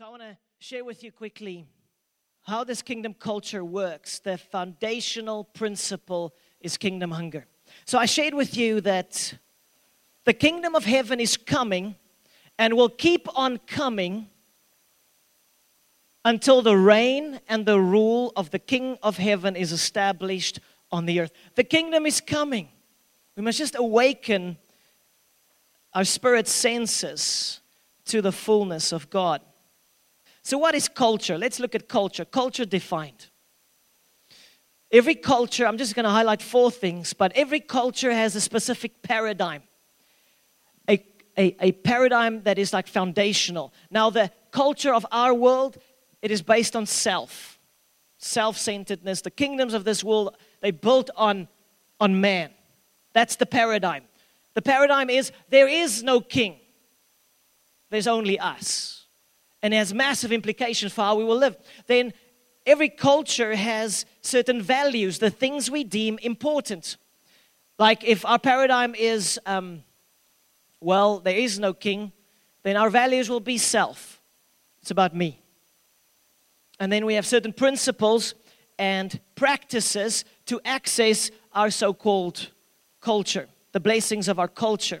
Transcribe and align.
So 0.00 0.06
I 0.06 0.08
want 0.08 0.22
to 0.22 0.38
share 0.60 0.82
with 0.82 1.04
you 1.04 1.12
quickly 1.12 1.66
how 2.44 2.64
this 2.64 2.80
kingdom 2.80 3.12
culture 3.12 3.62
works. 3.62 4.18
The 4.18 4.38
foundational 4.38 5.44
principle 5.44 6.32
is 6.58 6.78
kingdom 6.78 7.10
hunger. 7.10 7.44
So 7.84 7.98
I 7.98 8.06
shared 8.06 8.32
with 8.32 8.56
you 8.56 8.80
that 8.80 9.34
the 10.24 10.32
kingdom 10.32 10.74
of 10.74 10.86
heaven 10.86 11.20
is 11.20 11.36
coming 11.36 11.96
and 12.58 12.78
will 12.78 12.88
keep 12.88 13.28
on 13.38 13.58
coming 13.58 14.30
until 16.24 16.62
the 16.62 16.78
reign 16.78 17.38
and 17.46 17.66
the 17.66 17.78
rule 17.78 18.32
of 18.36 18.52
the 18.52 18.58
King 18.58 18.96
of 19.02 19.18
heaven 19.18 19.54
is 19.54 19.70
established 19.70 20.60
on 20.90 21.04
the 21.04 21.20
earth. 21.20 21.32
The 21.56 21.64
kingdom 21.64 22.06
is 22.06 22.22
coming. 22.22 22.70
We 23.36 23.42
must 23.42 23.58
just 23.58 23.76
awaken 23.78 24.56
our 25.92 26.04
spirit 26.04 26.48
senses 26.48 27.60
to 28.06 28.22
the 28.22 28.32
fullness 28.32 28.92
of 28.92 29.10
God. 29.10 29.42
So, 30.50 30.58
what 30.58 30.74
is 30.74 30.88
culture? 30.88 31.38
Let's 31.38 31.60
look 31.60 31.76
at 31.76 31.88
culture. 31.88 32.24
Culture 32.24 32.64
defined. 32.64 33.28
Every 34.90 35.14
culture, 35.14 35.64
I'm 35.64 35.78
just 35.78 35.94
going 35.94 36.02
to 36.02 36.10
highlight 36.10 36.42
four 36.42 36.72
things, 36.72 37.12
but 37.12 37.30
every 37.36 37.60
culture 37.60 38.12
has 38.12 38.34
a 38.34 38.40
specific 38.40 39.00
paradigm. 39.00 39.62
A, 40.88 41.04
a, 41.38 41.56
a 41.60 41.70
paradigm 41.70 42.42
that 42.42 42.58
is 42.58 42.72
like 42.72 42.88
foundational. 42.88 43.72
Now, 43.92 44.10
the 44.10 44.32
culture 44.50 44.92
of 44.92 45.06
our 45.12 45.32
world, 45.32 45.78
it 46.20 46.32
is 46.32 46.42
based 46.42 46.74
on 46.74 46.84
self, 46.84 47.60
self 48.18 48.58
centeredness. 48.58 49.20
The 49.20 49.30
kingdoms 49.30 49.72
of 49.72 49.84
this 49.84 50.02
world, 50.02 50.36
they 50.62 50.72
built 50.72 51.10
on, 51.14 51.46
on 52.00 52.20
man. 52.20 52.50
That's 53.12 53.36
the 53.36 53.46
paradigm. 53.46 54.02
The 54.54 54.62
paradigm 54.62 55.10
is 55.10 55.30
there 55.48 55.68
is 55.68 56.02
no 56.02 56.20
king, 56.20 56.58
there's 57.90 58.08
only 58.08 58.36
us. 58.36 58.99
And 59.62 59.74
has 59.74 59.92
massive 59.92 60.32
implications 60.32 60.92
for 60.92 61.02
how 61.02 61.16
we 61.16 61.24
will 61.24 61.36
live. 61.36 61.56
Then 61.86 62.12
every 62.64 62.88
culture 62.88 63.54
has 63.54 64.06
certain 64.22 64.62
values, 64.62 65.18
the 65.18 65.30
things 65.30 65.70
we 65.70 65.84
deem 65.84 66.18
important. 66.22 66.96
Like 67.78 68.04
if 68.04 68.24
our 68.24 68.38
paradigm 68.38 68.94
is, 68.94 69.38
um, 69.46 69.84
well, 70.80 71.20
there 71.20 71.36
is 71.36 71.58
no 71.58 71.74
king, 71.74 72.12
then 72.62 72.76
our 72.76 72.90
values 72.90 73.28
will 73.28 73.40
be 73.40 73.58
self. 73.58 74.20
It's 74.82 74.90
about 74.90 75.14
me. 75.14 75.40
And 76.78 76.90
then 76.90 77.04
we 77.04 77.14
have 77.14 77.26
certain 77.26 77.52
principles 77.52 78.34
and 78.78 79.20
practices 79.34 80.24
to 80.46 80.60
access 80.64 81.30
our 81.52 81.70
so 81.70 81.92
called 81.92 82.50
culture 83.00 83.48
the 83.72 83.80
blessings 83.80 84.28
of 84.28 84.38
our 84.38 84.48
culture. 84.48 85.00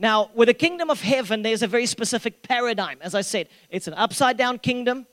Now, 0.00 0.30
with 0.34 0.48
the 0.48 0.54
kingdom 0.54 0.88
of 0.88 1.02
heaven, 1.02 1.42
there's 1.42 1.62
a 1.62 1.66
very 1.66 1.84
specific 1.84 2.42
paradigm. 2.42 2.96
As 3.02 3.14
I 3.14 3.20
said, 3.20 3.48
it's 3.68 3.86
an 3.86 3.92
upside 3.92 4.38
down 4.38 4.58
kingdom, 4.58 5.06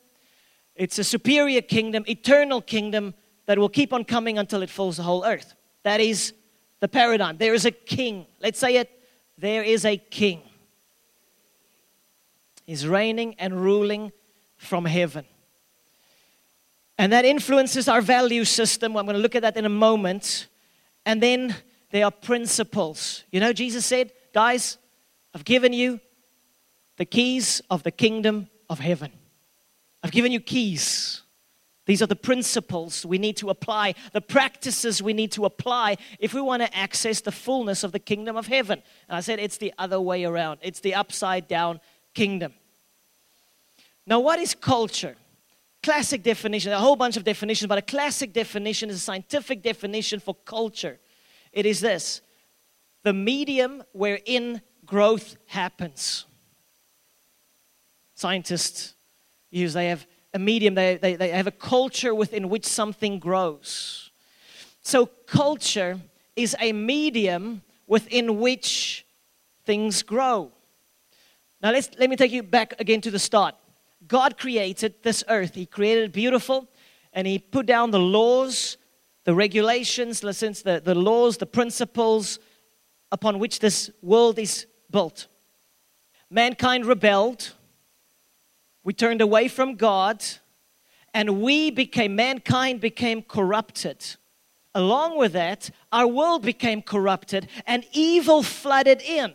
it's 0.75 0.97
a 0.97 1.03
superior 1.03 1.61
kingdom, 1.61 2.05
eternal 2.07 2.61
kingdom 2.61 3.13
that 3.47 3.57
will 3.57 3.67
keep 3.67 3.91
on 3.91 4.05
coming 4.05 4.37
until 4.37 4.61
it 4.61 4.69
fills 4.69 4.95
the 4.95 5.03
whole 5.03 5.25
earth. 5.25 5.55
That 5.83 5.99
is 5.99 6.33
the 6.79 6.87
paradigm. 6.87 7.37
There 7.37 7.53
is 7.53 7.65
a 7.65 7.71
king. 7.71 8.27
Let's 8.39 8.59
say 8.59 8.77
it 8.77 8.89
there 9.37 9.61
is 9.61 9.85
a 9.85 9.97
king. 9.97 10.41
He's 12.65 12.87
reigning 12.87 13.35
and 13.39 13.61
ruling 13.61 14.11
from 14.55 14.85
heaven. 14.85 15.25
And 16.97 17.11
that 17.11 17.25
influences 17.25 17.87
our 17.87 18.01
value 18.01 18.45
system. 18.45 18.95
I'm 18.95 19.05
going 19.05 19.15
to 19.15 19.21
look 19.21 19.35
at 19.35 19.43
that 19.43 19.57
in 19.57 19.65
a 19.65 19.69
moment. 19.69 20.47
And 21.05 21.21
then 21.21 21.55
there 21.91 22.05
are 22.05 22.11
principles. 22.11 23.25
You 23.31 23.39
know, 23.39 23.53
Jesus 23.53 23.85
said, 23.85 24.11
Guys, 24.37 24.77
I've 25.33 25.45
given 25.45 25.73
you 25.73 25.99
the 26.97 27.05
keys 27.05 27.59
of 27.71 27.81
the 27.81 27.89
kingdom 27.89 28.49
of 28.69 28.77
heaven. 28.77 29.11
I've 30.03 30.11
given 30.11 30.31
you 30.31 30.39
keys. 30.39 31.23
These 31.87 32.03
are 32.03 32.05
the 32.05 32.15
principles 32.15 33.03
we 33.03 33.17
need 33.17 33.37
to 33.37 33.49
apply, 33.49 33.95
the 34.13 34.21
practices 34.21 35.01
we 35.01 35.13
need 35.13 35.31
to 35.31 35.45
apply 35.45 35.97
if 36.19 36.35
we 36.35 36.41
want 36.41 36.61
to 36.61 36.77
access 36.77 37.19
the 37.19 37.31
fullness 37.31 37.83
of 37.83 37.93
the 37.93 37.97
kingdom 37.97 38.37
of 38.37 38.45
heaven. 38.45 38.83
And 39.09 39.17
I 39.17 39.21
said 39.21 39.39
it's 39.39 39.57
the 39.57 39.73
other 39.79 39.99
way 39.99 40.23
around, 40.23 40.59
it's 40.61 40.81
the 40.81 40.93
upside 40.93 41.47
down 41.47 41.79
kingdom. 42.13 42.53
Now, 44.05 44.19
what 44.19 44.37
is 44.37 44.53
culture? 44.53 45.15
Classic 45.81 46.21
definition, 46.21 46.73
a 46.73 46.79
whole 46.79 46.95
bunch 46.95 47.17
of 47.17 47.23
definitions, 47.23 47.67
but 47.67 47.79
a 47.79 47.81
classic 47.81 48.33
definition 48.33 48.91
is 48.91 48.97
a 48.97 48.99
scientific 48.99 49.63
definition 49.63 50.19
for 50.19 50.35
culture. 50.45 50.99
It 51.51 51.65
is 51.65 51.79
this 51.79 52.21
the 53.07 53.13
medium 53.13 53.81
wherein 53.93 54.61
growth 54.85 55.37
happens. 55.45 56.25
Scientists 58.15 58.95
use, 59.49 59.71
they 59.71 59.87
have 59.87 60.05
a 60.33 60.39
medium, 60.39 60.75
they, 60.75 60.97
they, 60.97 61.15
they 61.15 61.29
have 61.29 61.47
a 61.47 61.51
culture 61.51 62.13
within 62.13 62.49
which 62.49 62.65
something 62.65 63.17
grows. 63.17 64.11
So, 64.81 65.05
culture 65.05 66.01
is 66.35 66.53
a 66.59 66.73
medium 66.73 67.61
within 67.87 68.41
which 68.41 69.05
things 69.63 70.03
grow. 70.03 70.51
Now, 71.61 71.71
let's, 71.71 71.89
let 71.97 72.09
me 72.09 72.17
take 72.17 72.33
you 72.33 72.43
back 72.43 72.73
again 72.77 72.99
to 72.99 73.11
the 73.11 73.19
start. 73.19 73.55
God 74.05 74.37
created 74.37 74.95
this 75.01 75.23
earth, 75.29 75.55
He 75.55 75.65
created 75.65 76.03
it 76.03 76.11
beautiful, 76.11 76.67
and 77.13 77.25
He 77.25 77.39
put 77.39 77.67
down 77.67 77.91
the 77.91 77.99
laws 77.99 78.75
the 79.23 79.33
regulations, 79.33 80.25
listens, 80.25 80.61
the, 80.61 80.81
the 80.83 80.95
laws, 80.95 81.35
the 81.35 81.45
principles 81.45 82.39
upon 83.11 83.39
which 83.39 83.59
this 83.59 83.89
world 84.01 84.39
is 84.39 84.65
built. 84.91 85.27
Mankind 86.29 86.85
rebelled. 86.85 87.53
We 88.83 88.93
turned 88.93 89.21
away 89.21 89.47
from 89.47 89.75
God, 89.75 90.23
and 91.13 91.41
we 91.41 91.71
became, 91.71 92.15
mankind 92.15 92.79
became 92.79 93.21
corrupted. 93.21 94.05
Along 94.75 95.17
with 95.17 95.33
that, 95.33 95.69
our 95.91 96.07
world 96.07 96.43
became 96.43 96.81
corrupted, 96.81 97.47
and 97.65 97.85
evil 97.91 98.43
flooded 98.43 99.01
in. 99.01 99.33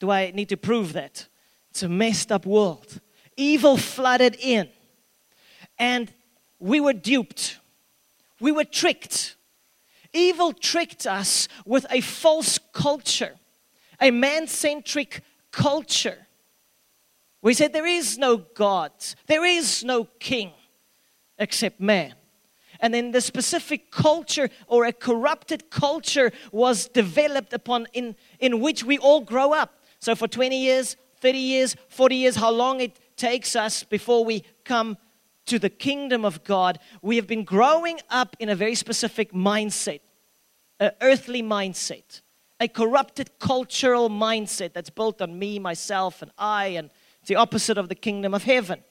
Do 0.00 0.10
I 0.10 0.30
need 0.30 0.48
to 0.50 0.56
prove 0.56 0.92
that? 0.92 1.26
It's 1.70 1.82
a 1.82 1.88
messed 1.88 2.30
up 2.30 2.46
world. 2.46 3.00
Evil 3.36 3.76
flooded 3.76 4.36
in, 4.40 4.68
and 5.78 6.12
we 6.58 6.80
were 6.80 6.92
duped 6.92 7.58
we 8.40 8.52
were 8.52 8.64
tricked. 8.64 9.36
Evil 10.14 10.52
tricked 10.52 11.06
us 11.06 11.48
with 11.66 11.84
a 11.90 12.00
false 12.00 12.58
culture, 12.72 13.34
a 14.00 14.10
man 14.10 14.46
centric 14.46 15.22
culture. 15.50 16.26
We 17.42 17.52
said 17.52 17.72
there 17.72 17.86
is 17.86 18.16
no 18.16 18.38
God, 18.38 18.92
there 19.26 19.44
is 19.44 19.84
no 19.84 20.04
king 20.18 20.52
except 21.38 21.80
man. 21.80 22.14
And 22.80 22.92
then 22.92 23.12
the 23.12 23.20
specific 23.20 23.90
culture 23.90 24.50
or 24.66 24.84
a 24.84 24.92
corrupted 24.92 25.70
culture 25.70 26.32
was 26.52 26.88
developed 26.88 27.52
upon 27.52 27.86
in, 27.92 28.16
in 28.40 28.60
which 28.60 28.84
we 28.84 28.98
all 28.98 29.20
grow 29.20 29.52
up. 29.52 29.82
So 30.00 30.14
for 30.14 30.28
20 30.28 30.58
years, 30.58 30.96
30 31.20 31.38
years, 31.38 31.76
40 31.88 32.16
years, 32.16 32.36
how 32.36 32.50
long 32.50 32.80
it 32.80 32.98
takes 33.16 33.56
us 33.56 33.82
before 33.82 34.24
we 34.24 34.44
come 34.64 34.98
to 35.46 35.58
the 35.58 35.68
kingdom 35.68 36.24
of 36.24 36.44
God, 36.44 36.78
we 37.02 37.16
have 37.16 37.26
been 37.26 37.44
growing 37.44 38.00
up 38.10 38.36
in 38.38 38.48
a 38.48 38.54
very 38.54 38.74
specific 38.74 39.32
mindset, 39.32 40.00
an 40.80 40.92
earthly 41.00 41.42
mindset, 41.42 42.22
a 42.60 42.68
corrupted 42.68 43.38
cultural 43.38 44.08
mindset 44.08 44.72
that's 44.72 44.90
built 44.90 45.20
on 45.20 45.38
me, 45.38 45.58
myself, 45.58 46.22
and 46.22 46.30
I, 46.38 46.66
and 46.66 46.90
it's 47.20 47.28
the 47.28 47.36
opposite 47.36 47.78
of 47.78 47.88
the 47.88 47.94
kingdom 47.94 48.32
of 48.34 48.44
heaven. 48.44 48.82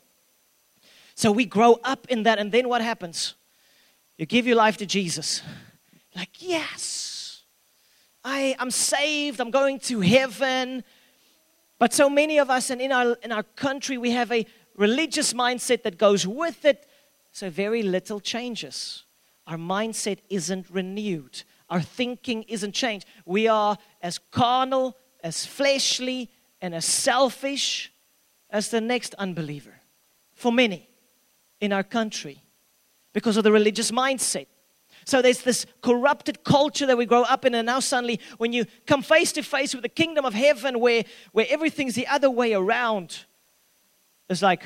So 1.16 1.32
we 1.32 1.46
grow 1.46 1.80
up 1.84 2.08
in 2.10 2.24
that, 2.24 2.40
and 2.40 2.52
then 2.52 2.70
what 2.70 2.82
happens? 2.82 3.36
You 4.18 4.26
give 4.26 4.48
your 4.48 4.56
life 4.56 4.78
to 4.78 4.86
Jesus. 4.86 5.42
Like, 6.16 6.30
yes, 6.40 7.44
I, 8.24 8.56
I'm 8.60 8.72
saved, 8.72 9.40
I'm 9.40 9.52
going 9.52 9.80
to 9.82 10.02
heaven. 10.02 10.84
But 11.80 11.94
so 11.94 12.10
many 12.10 12.38
of 12.38 12.50
us, 12.50 12.70
and 12.70 12.80
in 12.82 12.92
our, 12.92 13.18
in 13.24 13.32
our 13.32 13.44
country, 13.44 13.98
we 13.98 14.12
have 14.12 14.32
a 14.32 14.46
religious 14.76 15.34
mindset 15.34 15.84
that 15.84 15.98
goes 15.98 16.26
with 16.28 16.66
it. 16.66 16.88
So 17.32 17.50
very 17.50 17.84
little 17.84 18.20
changes. 18.20 19.04
Our 19.48 19.58
mindset 19.58 20.20
isn't 20.30 20.70
renewed. 20.70 21.44
Our 21.70 21.82
thinking 21.82 22.44
isn't 22.44 22.74
changed. 22.74 23.06
We 23.26 23.48
are 23.48 23.78
as 24.02 24.20
carnal, 24.32 24.98
as 25.24 25.46
fleshly, 25.46 26.30
and 26.62 26.74
as 26.74 26.86
selfish 26.86 27.92
as 28.50 28.70
the 28.70 28.82
next 28.82 29.16
unbeliever. 29.16 29.74
For 30.34 30.52
many 30.52 30.90
in 31.60 31.74
our 31.74 31.84
country 31.84 32.44
because 33.14 33.38
of 33.38 33.44
the 33.44 33.52
religious 33.52 33.92
mindset. 33.92 34.48
So 35.06 35.22
there's 35.22 35.42
this 35.42 35.66
corrupted 35.82 36.44
culture 36.44 36.86
that 36.86 36.98
we 36.98 37.06
grow 37.06 37.24
up 37.24 37.46
in, 37.46 37.56
and 37.56 37.66
now 37.66 37.80
suddenly, 37.80 38.20
when 38.38 38.54
you 38.54 38.66
come 38.86 39.02
face 39.02 39.32
to 39.34 39.44
face 39.44 39.74
with 39.74 39.84
the 39.84 39.90
kingdom 39.90 40.26
of 40.26 40.34
heaven, 40.34 40.80
where, 40.80 41.04
where 41.32 41.46
everything's 41.50 41.96
the 41.96 42.08
other 42.08 42.30
way 42.30 42.54
around, 42.54 43.26
it's 44.30 44.42
like, 44.42 44.64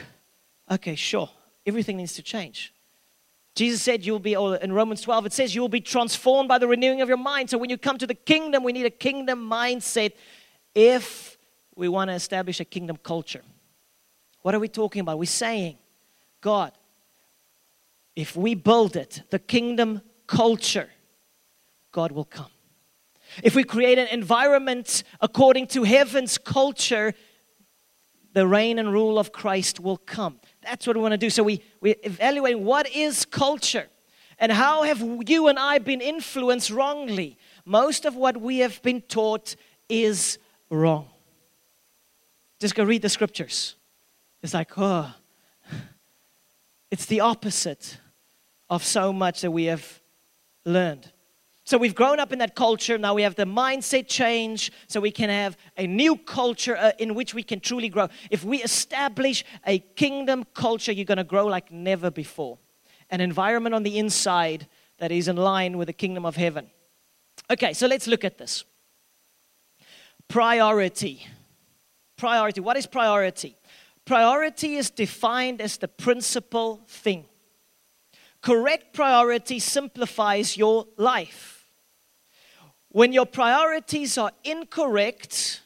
okay, 0.69 0.95
sure, 0.95 1.30
everything 1.65 1.98
needs 1.98 2.13
to 2.13 2.21
change. 2.21 2.74
Jesus 3.56 3.81
said 3.81 4.06
you'll 4.06 4.19
be, 4.19 4.36
or 4.36 4.56
in 4.57 4.71
Romans 4.71 5.01
12, 5.01 5.25
it 5.27 5.33
says 5.33 5.56
you 5.56 5.62
will 5.62 5.69
be 5.69 5.81
transformed 5.81 6.48
by 6.48 6.59
the 6.59 6.68
renewing 6.68 7.01
of 7.01 7.07
your 7.07 7.18
mind. 7.18 7.50
So 7.50 7.57
when 7.57 7.71
you 7.71 7.77
come 7.77 7.98
to 7.98 8.06
the 8.06 8.13
kingdom, 8.13 8.63
we 8.63 8.71
need 8.71 8.86
a 8.86 8.92
kingdom 8.92 9.50
mindset 9.50 10.13
if 10.75 11.38
we 11.75 11.88
want 11.88 12.09
to 12.09 12.13
establish 12.13 12.59
a 12.59 12.65
kingdom 12.65 12.98
culture. 12.98 13.42
What 14.44 14.54
are 14.54 14.59
we 14.59 14.68
talking 14.68 15.01
about? 15.01 15.18
We're 15.18 15.25
saying, 15.25 15.77
God, 16.39 16.71
if 18.15 18.36
we 18.36 18.54
build 18.54 18.95
it, 18.95 19.24
the 19.31 19.39
kingdom 19.39 20.01
culture, 20.27 20.89
God 21.92 22.12
will 22.12 22.25
come. 22.25 22.51
If 23.44 23.56
we 23.56 23.63
create 23.63 23.98
an 23.98 24.07
environment 24.07 25.04
according 25.19 25.68
to 25.68 25.83
heaven's 25.83 26.38
culture, 26.38 27.13
the 28.33 28.47
reign 28.47 28.79
and 28.79 28.91
rule 28.91 29.18
of 29.18 29.31
Christ 29.31 29.79
will 29.79 29.97
come. 29.97 30.39
That's 30.62 30.85
what 30.85 30.95
we 30.95 31.01
want 31.01 31.13
to 31.13 31.18
do. 31.18 31.29
So 31.29 31.44
we, 31.44 31.62
we 31.81 31.91
evaluate 32.03 32.59
what 32.59 32.89
is 32.94 33.25
culture 33.25 33.88
and 34.39 34.51
how 34.51 34.83
have 34.83 35.01
you 35.27 35.47
and 35.47 35.57
I 35.57 35.79
been 35.79 36.01
influenced 36.01 36.69
wrongly. 36.69 37.38
Most 37.65 38.06
of 38.06 38.15
what 38.15 38.38
we 38.38 38.59
have 38.59 38.81
been 38.81 39.01
taught 39.01 39.56
is 39.89 40.38
wrong. 40.69 41.07
Just 42.59 42.75
go 42.75 42.83
read 42.83 43.01
the 43.01 43.09
scriptures. 43.09 43.75
It's 44.41 44.53
like, 44.53 44.71
oh, 44.77 45.13
it's 46.91 47.06
the 47.06 47.21
opposite 47.21 47.97
of 48.69 48.83
so 48.83 49.12
much 49.12 49.41
that 49.41 49.51
we 49.51 49.65
have 49.65 50.00
learned. 50.65 51.12
So 51.67 51.77
we've 51.77 51.93
grown 51.93 52.17
up 52.17 52.31
in 52.31 52.39
that 52.39 52.55
culture. 52.55 52.97
Now 52.97 53.13
we 53.13 53.23
have 53.23 53.35
the 53.35 53.43
mindset 53.43 54.07
change 54.07 54.71
so 54.87 55.01
we 55.01 55.11
can 55.11 55.29
have 55.29 55.57
a 55.75 55.85
new 55.85 56.15
culture 56.15 56.77
uh, 56.77 56.93
in 56.97 57.13
which 57.13 57.33
we 57.33 57.43
can 57.43 57.59
truly 57.59 57.89
grow. 57.89 58.07
If 58.31 58.45
we 58.45 58.63
establish 58.63 59.43
a 59.65 59.79
kingdom 59.79 60.45
culture, 60.53 60.93
you're 60.93 61.03
going 61.03 61.17
to 61.17 61.25
grow 61.25 61.45
like 61.45 61.69
never 61.69 62.09
before. 62.09 62.57
An 63.09 63.19
environment 63.19 63.75
on 63.75 63.83
the 63.83 63.99
inside 63.99 64.65
that 64.99 65.11
is 65.11 65.27
in 65.27 65.35
line 65.35 65.77
with 65.77 65.87
the 65.87 65.93
kingdom 65.93 66.25
of 66.25 66.37
heaven. 66.37 66.69
Okay, 67.51 67.73
so 67.73 67.85
let's 67.85 68.07
look 68.07 68.23
at 68.23 68.37
this. 68.37 68.63
Priority. 70.29 71.27
Priority. 72.15 72.61
What 72.61 72.77
is 72.77 72.87
priority? 72.87 73.57
Priority 74.05 74.77
is 74.77 74.89
defined 74.89 75.59
as 75.59 75.75
the 75.75 75.89
principal 75.89 76.85
thing. 76.87 77.25
Correct 78.39 78.93
priority 78.93 79.59
simplifies 79.59 80.55
your 80.55 80.87
life. 80.95 81.55
When 82.89 83.11
your 83.11 83.25
priorities 83.25 84.17
are 84.17 84.31
incorrect, 84.43 85.61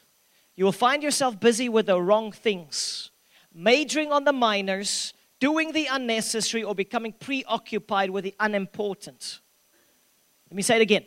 you 0.56 0.64
will 0.64 0.72
find 0.72 1.02
yourself 1.02 1.38
busy 1.38 1.68
with 1.68 1.86
the 1.86 2.00
wrong 2.00 2.32
things, 2.32 3.10
majoring 3.54 4.12
on 4.12 4.24
the 4.24 4.32
minors, 4.32 5.14
doing 5.38 5.72
the 5.72 5.86
unnecessary, 5.90 6.62
or 6.62 6.74
becoming 6.74 7.12
preoccupied 7.12 8.10
with 8.10 8.24
the 8.24 8.34
unimportant. 8.40 9.40
Let 10.50 10.56
me 10.56 10.62
say 10.62 10.76
it 10.76 10.82
again. 10.82 11.04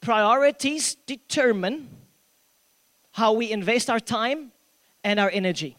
Priorities 0.00 0.94
determine 0.94 1.88
how 3.12 3.32
we 3.32 3.50
invest 3.50 3.90
our 3.90 4.00
time 4.00 4.52
and 5.04 5.20
our 5.20 5.30
energy. 5.30 5.76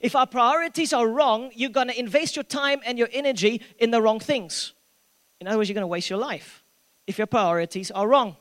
If 0.00 0.16
our 0.16 0.26
priorities 0.26 0.92
are 0.92 1.06
wrong, 1.06 1.50
you're 1.54 1.70
going 1.70 1.88
to 1.88 1.98
invest 1.98 2.36
your 2.36 2.42
time 2.42 2.80
and 2.84 2.98
your 2.98 3.08
energy 3.12 3.62
in 3.78 3.90
the 3.90 4.02
wrong 4.02 4.20
things. 4.20 4.72
In 5.40 5.46
other 5.46 5.58
words, 5.58 5.68
you're 5.68 5.74
going 5.74 5.82
to 5.82 5.88
waste 5.88 6.10
your 6.10 6.18
life 6.18 6.64
if 7.06 7.18
your 7.18 7.26
priorities 7.26 7.90
are 7.90 8.08
wrong. 8.08 8.36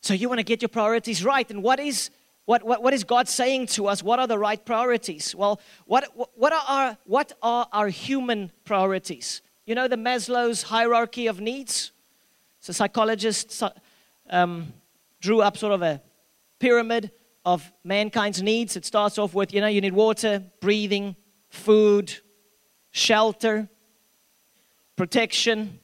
So 0.00 0.14
you 0.14 0.28
want 0.28 0.38
to 0.38 0.44
get 0.44 0.62
your 0.62 0.68
priorities 0.68 1.24
right. 1.24 1.48
And 1.50 1.62
what 1.62 1.80
is 1.80 2.10
what, 2.48 2.62
what, 2.62 2.82
what 2.82 2.94
is 2.94 3.04
God 3.04 3.28
saying 3.28 3.66
to 3.66 3.88
us? 3.88 4.02
What 4.02 4.18
are 4.18 4.26
the 4.26 4.38
right 4.38 4.64
priorities? 4.64 5.34
Well, 5.34 5.60
what, 5.84 6.08
what, 6.34 6.50
are 6.54 6.62
our, 6.66 6.98
what 7.04 7.34
are 7.42 7.68
our 7.74 7.88
human 7.88 8.50
priorities? 8.64 9.42
You 9.66 9.74
know 9.74 9.86
the 9.86 9.96
Maslow's 9.96 10.62
hierarchy 10.62 11.26
of 11.26 11.42
needs? 11.42 11.92
So 12.60 12.72
psychologists 12.72 13.62
um, 14.30 14.72
drew 15.20 15.42
up 15.42 15.58
sort 15.58 15.74
of 15.74 15.82
a 15.82 16.00
pyramid 16.58 17.10
of 17.44 17.70
mankind's 17.84 18.40
needs. 18.40 18.76
It 18.76 18.86
starts 18.86 19.18
off 19.18 19.34
with, 19.34 19.52
you 19.52 19.60
know, 19.60 19.66
you 19.66 19.82
need 19.82 19.92
water, 19.92 20.42
breathing, 20.62 21.16
food, 21.50 22.14
shelter, 22.92 23.68
protection, 24.96 25.80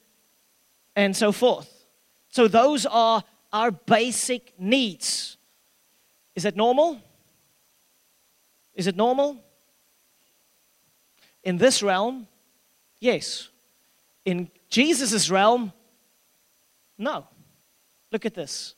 and 0.96 1.16
so 1.16 1.32
forth. 1.32 1.86
So 2.28 2.48
those 2.48 2.86
are 2.86 3.22
our 3.52 3.70
basic 3.70 4.52
needs. 4.58 5.36
Is 6.34 6.44
it 6.44 6.56
normal? 6.56 7.00
Is 8.74 8.86
it 8.86 8.96
normal? 8.96 9.38
In 11.44 11.58
this 11.58 11.82
realm, 11.82 12.26
yes. 13.00 13.48
In 14.24 14.50
Jesus' 14.68 15.30
realm, 15.30 15.72
no. 16.98 17.26
Look 18.10 18.26
at 18.26 18.34
this. 18.34 18.74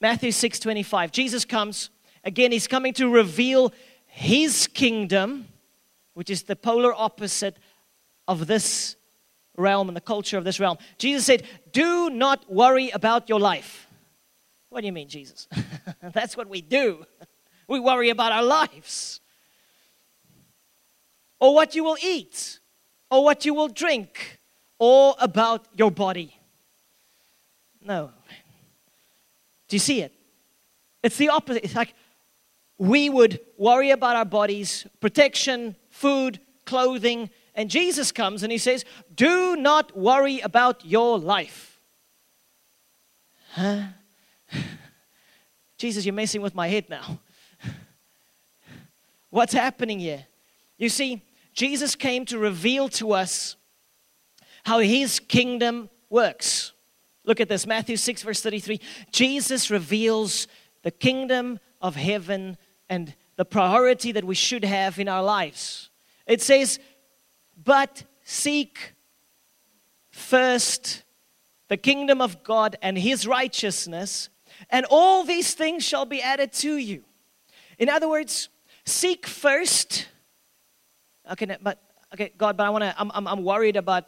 Matthew 0.00 0.32
6 0.32 0.58
25. 0.58 1.12
Jesus 1.12 1.44
comes. 1.44 1.90
Again, 2.24 2.52
he's 2.52 2.66
coming 2.66 2.92
to 2.94 3.08
reveal 3.08 3.72
his 4.06 4.66
kingdom, 4.66 5.48
which 6.14 6.30
is 6.30 6.42
the 6.42 6.56
polar 6.56 6.92
opposite 6.94 7.56
of 8.26 8.46
this 8.46 8.96
realm 9.56 9.88
and 9.88 9.96
the 9.96 10.00
culture 10.00 10.38
of 10.38 10.44
this 10.44 10.60
realm. 10.60 10.78
Jesus 10.98 11.24
said, 11.24 11.44
Do 11.72 12.10
not 12.10 12.50
worry 12.50 12.90
about 12.90 13.28
your 13.28 13.40
life. 13.40 13.88
What 14.68 14.80
do 14.80 14.86
you 14.86 14.92
mean, 14.92 15.08
Jesus? 15.08 15.46
That's 16.02 16.36
what 16.36 16.48
we 16.48 16.60
do. 16.60 17.04
We 17.68 17.80
worry 17.80 18.10
about 18.10 18.32
our 18.32 18.42
lives. 18.42 19.20
Or 21.40 21.54
what 21.54 21.74
you 21.74 21.84
will 21.84 21.98
eat, 22.02 22.58
or 23.10 23.22
what 23.22 23.44
you 23.44 23.54
will 23.54 23.68
drink, 23.68 24.40
or 24.78 25.14
about 25.18 25.66
your 25.76 25.90
body. 25.90 26.36
No. 27.84 28.10
Do 29.68 29.76
you 29.76 29.80
see 29.80 30.00
it? 30.00 30.12
It's 31.02 31.16
the 31.18 31.28
opposite. 31.28 31.64
It's 31.64 31.74
like 31.74 31.94
we 32.78 33.10
would 33.10 33.40
worry 33.58 33.90
about 33.90 34.16
our 34.16 34.24
bodies, 34.24 34.86
protection, 35.00 35.76
food, 35.90 36.40
clothing, 36.64 37.30
and 37.54 37.70
Jesus 37.70 38.10
comes 38.12 38.42
and 38.42 38.50
he 38.50 38.58
says, 38.58 38.84
Do 39.14 39.56
not 39.56 39.96
worry 39.96 40.40
about 40.40 40.84
your 40.84 41.18
life. 41.18 41.80
Huh? 43.52 43.84
Jesus, 45.78 46.04
you're 46.04 46.14
messing 46.14 46.42
with 46.42 46.54
my 46.54 46.68
head 46.68 46.88
now. 46.88 47.20
What's 49.30 49.52
happening 49.52 50.00
here? 50.00 50.26
You 50.78 50.88
see, 50.88 51.22
Jesus 51.52 51.94
came 51.94 52.24
to 52.26 52.38
reveal 52.38 52.88
to 52.90 53.12
us 53.12 53.56
how 54.64 54.80
his 54.80 55.20
kingdom 55.20 55.88
works. 56.10 56.72
Look 57.24 57.40
at 57.40 57.48
this 57.48 57.66
Matthew 57.66 57.96
6, 57.96 58.22
verse 58.22 58.40
33. 58.40 58.80
Jesus 59.12 59.70
reveals 59.70 60.48
the 60.82 60.90
kingdom 60.90 61.60
of 61.80 61.94
heaven 61.94 62.56
and 62.88 63.14
the 63.36 63.44
priority 63.44 64.12
that 64.12 64.24
we 64.24 64.34
should 64.34 64.64
have 64.64 64.98
in 64.98 65.08
our 65.08 65.22
lives. 65.22 65.90
It 66.26 66.42
says, 66.42 66.78
But 67.62 68.04
seek 68.24 68.94
first 70.10 71.02
the 71.68 71.76
kingdom 71.76 72.20
of 72.20 72.42
God 72.44 72.76
and 72.82 72.96
his 72.96 73.26
righteousness, 73.26 74.28
and 74.70 74.86
all 74.90 75.24
these 75.24 75.54
things 75.54 75.84
shall 75.84 76.04
be 76.04 76.22
added 76.22 76.52
to 76.52 76.76
you. 76.76 77.04
In 77.78 77.88
other 77.88 78.08
words, 78.08 78.48
seek 78.84 79.26
first. 79.26 80.08
Okay, 81.32 81.56
but 81.60 81.80
okay, 82.12 82.32
God, 82.36 82.56
but 82.56 82.66
I 82.66 82.70
want 82.70 82.84
to. 82.84 82.94
I'm, 82.98 83.10
I'm, 83.14 83.26
I'm 83.26 83.44
worried 83.44 83.76
about 83.76 84.04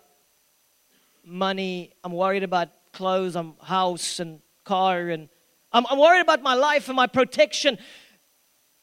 money. 1.25 1.93
I'm 2.05 2.13
worried 2.13 2.43
about 2.43 2.69
clothes. 2.93 3.37
I'm 3.37 3.55
house 3.61 4.21
and 4.21 4.41
car, 4.65 5.09
and 5.09 5.29
I'm, 5.73 5.87
I'm 5.91 5.99
worried 5.99 6.21
about 6.21 6.43
my 6.43 6.55
life 6.55 6.89
and 6.89 6.97
my 6.97 7.07
protection. 7.07 7.79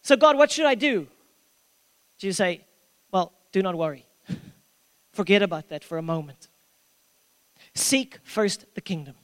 So, 0.01 0.17
God, 0.17 0.37
what 0.37 0.51
should 0.51 0.65
I 0.65 0.75
do? 0.75 1.07
Jesus 2.17 2.37
say, 2.37 2.65
Well, 3.11 3.33
do 3.51 3.61
not 3.61 3.75
worry. 3.75 4.05
Forget 5.13 5.41
about 5.41 5.69
that 5.69 5.83
for 5.83 5.97
a 5.97 6.01
moment. 6.01 6.47
Seek 7.75 8.19
first 8.23 8.65
the 8.75 8.81
kingdom. 8.81 9.15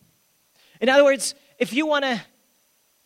In 0.79 0.87
other 0.87 1.03
words, 1.03 1.35
if 1.57 1.73
you 1.73 1.85
want 1.85 2.05
to 2.05 2.21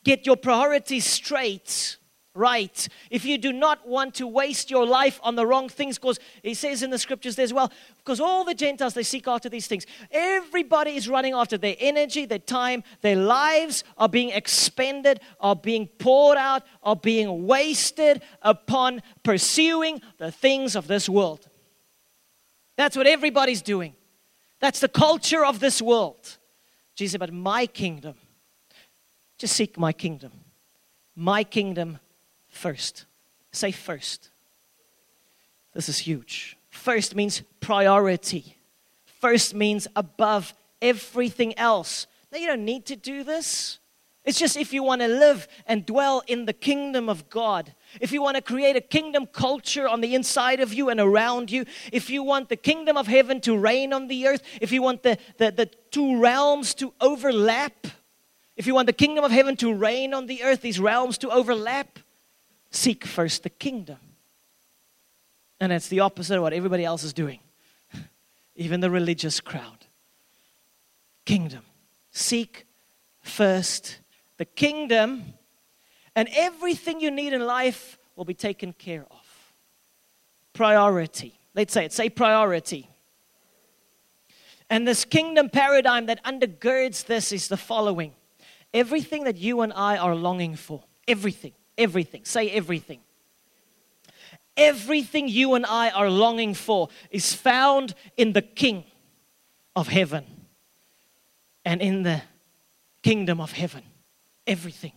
get 0.04 0.26
your 0.26 0.36
priorities 0.36 1.06
straight, 1.06 1.98
right, 2.36 2.88
if 3.10 3.24
you 3.26 3.38
do 3.38 3.54
not 3.54 3.88
want 3.88 4.16
to 4.16 4.28
waste 4.28 4.70
your 4.70 4.86
life 4.86 5.20
on 5.24 5.36
the 5.36 5.46
wrong 5.46 5.70
things, 5.70 5.98
because 5.98 6.20
he 6.44 6.54
says 6.54 6.84
in 6.84 6.90
the 6.90 6.98
scriptures 6.98 7.40
as 7.40 7.54
well, 7.54 7.72
because 7.98 8.20
all 8.20 8.44
the 8.44 8.54
Gentiles, 8.54 8.94
they 8.94 9.04
seek 9.04 9.28
after 9.28 9.48
these 9.48 9.68
things. 9.68 9.86
Everybody 10.12 10.96
is 10.96 11.08
running 11.08 11.34
after 11.34 11.58
their 11.58 11.76
energy, 11.80 12.26
their 12.26 12.40
time, 12.40 12.84
their 13.02 13.16
lives 13.16 13.84
are 13.98 14.10
being 14.10 14.30
expended, 14.30 15.22
are 15.40 15.56
being 15.56 15.88
poured 15.88 16.38
out, 16.38 16.64
are 16.84 16.98
being 16.98 17.48
wasted 17.48 18.22
upon 18.42 19.02
pursuing 19.24 20.02
the 20.18 20.32
things 20.32 20.76
of 20.76 20.88
this 20.88 21.08
world. 21.08 21.48
That's 22.76 22.98
what 22.98 23.08
everybody's 23.08 23.62
doing. 23.62 23.96
That's 24.60 24.80
the 24.80 24.88
culture 24.88 25.46
of 25.46 25.60
this 25.60 25.82
world. 25.82 26.38
Jesus 26.96 27.14
said, 27.14 27.20
but 27.20 27.34
my 27.34 27.66
kingdom, 27.66 28.16
just 29.38 29.56
seek 29.56 29.78
my 29.78 29.92
kingdom. 29.92 30.32
My 31.16 31.44
kingdom 31.44 32.00
first. 32.48 33.06
Say 33.52 33.72
first. 33.72 34.30
This 35.74 35.90
is 35.90 35.98
huge. 36.00 36.58
First 36.70 37.16
means 37.16 37.42
priority. 37.60 38.58
First 39.20 39.54
means 39.54 39.88
above 39.96 40.54
everything 40.82 41.58
else. 41.58 42.08
Now, 42.32 42.40
you 42.40 42.48
don't 42.48 42.66
need 42.66 42.86
to 42.88 42.96
do 42.96 43.24
this. 43.24 43.80
It's 44.26 44.40
just 44.40 44.56
if 44.56 44.72
you 44.72 44.84
want 44.84 45.02
to 45.02 45.08
live 45.08 45.50
and 45.66 45.86
dwell 45.86 46.24
in 46.28 46.46
the 46.46 46.54
kingdom 46.54 47.10
of 47.10 47.30
God, 47.30 47.74
if 48.00 48.14
you 48.14 48.22
want 48.22 48.38
to 48.38 48.42
create 48.42 48.78
a 48.78 48.82
kingdom 48.82 49.26
culture 49.26 49.88
on 49.88 50.00
the 50.00 50.16
inside 50.16 50.62
of 50.62 50.74
you 50.74 50.90
and 50.90 51.00
around 51.00 51.52
you, 51.52 51.66
if 51.92 52.10
you 52.10 52.24
want 52.24 52.48
the 52.48 52.56
kingdom 52.56 52.96
of 52.96 53.08
heaven 53.08 53.42
to 53.42 53.58
reign 53.58 53.92
on 53.92 54.08
the 54.08 54.28
earth, 54.28 54.42
if 54.62 54.72
you 54.72 54.82
want 54.82 55.04
the, 55.04 55.18
the, 55.38 55.52
the 55.52 55.66
two 55.92 56.22
realms 56.22 56.74
to 56.76 56.94
overlap, 57.02 57.86
if 58.56 58.66
you 58.66 58.74
want 58.74 58.86
the 58.86 58.94
kingdom 58.94 59.26
of 59.26 59.32
heaven 59.32 59.58
to 59.58 59.74
reign 59.74 60.14
on 60.14 60.28
the 60.28 60.44
earth, 60.44 60.62
these 60.62 60.80
realms 60.80 61.18
to 61.18 61.30
overlap, 61.30 62.00
seek 62.72 63.04
first 63.06 63.44
the 63.44 63.50
kingdom. 63.50 63.98
And 65.60 65.74
it's 65.74 65.90
the 65.90 66.00
opposite 66.00 66.38
of 66.38 66.44
what 66.44 66.54
everybody 66.54 66.86
else 66.86 67.04
is 67.04 67.12
doing, 67.12 67.40
even 68.56 68.80
the 68.80 68.90
religious 68.90 69.42
crowd. 69.42 69.86
Kingdom. 71.26 71.64
Seek 72.12 72.66
first 73.22 73.98
the 74.44 74.50
kingdom, 74.56 75.24
and 76.18 76.28
everything 76.36 77.00
you 77.00 77.10
need 77.10 77.32
in 77.32 77.46
life 77.46 77.98
will 78.18 78.26
be 78.26 78.34
taken 78.34 78.74
care 78.74 79.06
of. 79.10 79.54
Priority. 80.52 81.40
Let's 81.56 81.72
say 81.72 81.86
it. 81.86 81.94
Say 81.94 82.10
priority. 82.10 82.90
And 84.70 84.86
this 84.86 85.06
kingdom 85.06 85.48
paradigm 85.48 86.08
that 86.08 86.22
undergirds 86.26 87.06
this 87.06 87.32
is 87.32 87.48
the 87.48 87.56
following 87.56 88.12
everything 88.74 89.24
that 89.24 89.38
you 89.38 89.62
and 89.62 89.72
I 89.72 89.96
are 89.96 90.14
longing 90.14 90.58
for, 90.58 90.84
everything, 91.08 91.54
everything, 91.78 92.26
say 92.26 92.50
everything. 92.50 93.00
Everything 94.58 95.30
you 95.30 95.54
and 95.54 95.66
I 95.66 95.90
are 95.92 96.10
longing 96.10 96.54
for 96.54 96.90
is 97.12 97.34
found 97.34 97.96
in 98.18 98.34
the 98.34 98.42
King 98.42 98.84
of 99.74 99.88
heaven 99.88 100.26
and 101.64 101.82
in 101.82 102.04
the 102.04 102.24
kingdom 103.04 103.40
of 103.40 103.54
heaven. 103.54 103.84
Everything. 104.46 104.94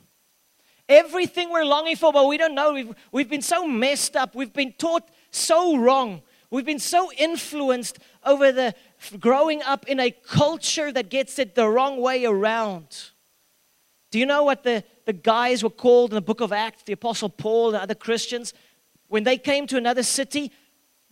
Everything 0.88 1.50
we're 1.50 1.64
longing 1.64 1.96
for, 1.96 2.12
but 2.12 2.26
we 2.26 2.38
don't 2.38 2.54
know. 2.54 2.72
We've, 2.72 2.94
we've 3.10 3.28
been 3.28 3.42
so 3.42 3.66
messed 3.66 4.16
up. 4.16 4.34
We've 4.34 4.52
been 4.52 4.72
taught 4.72 5.08
so 5.30 5.76
wrong. 5.76 6.22
We've 6.50 6.64
been 6.64 6.78
so 6.78 7.10
influenced 7.12 7.98
over 8.24 8.52
the 8.52 8.74
growing 9.18 9.62
up 9.62 9.86
in 9.88 9.98
a 9.98 10.10
culture 10.10 10.92
that 10.92 11.10
gets 11.10 11.38
it 11.38 11.54
the 11.56 11.68
wrong 11.68 12.00
way 12.00 12.24
around. 12.24 13.10
Do 14.12 14.20
you 14.20 14.26
know 14.26 14.44
what 14.44 14.62
the, 14.62 14.84
the 15.06 15.12
guys 15.12 15.64
were 15.64 15.70
called 15.70 16.12
in 16.12 16.14
the 16.14 16.20
book 16.20 16.40
of 16.40 16.52
Acts, 16.52 16.84
the 16.84 16.92
Apostle 16.92 17.30
Paul 17.30 17.74
and 17.74 17.78
other 17.78 17.94
Christians? 17.94 18.54
When 19.08 19.24
they 19.24 19.38
came 19.38 19.66
to 19.68 19.76
another 19.76 20.04
city, 20.04 20.52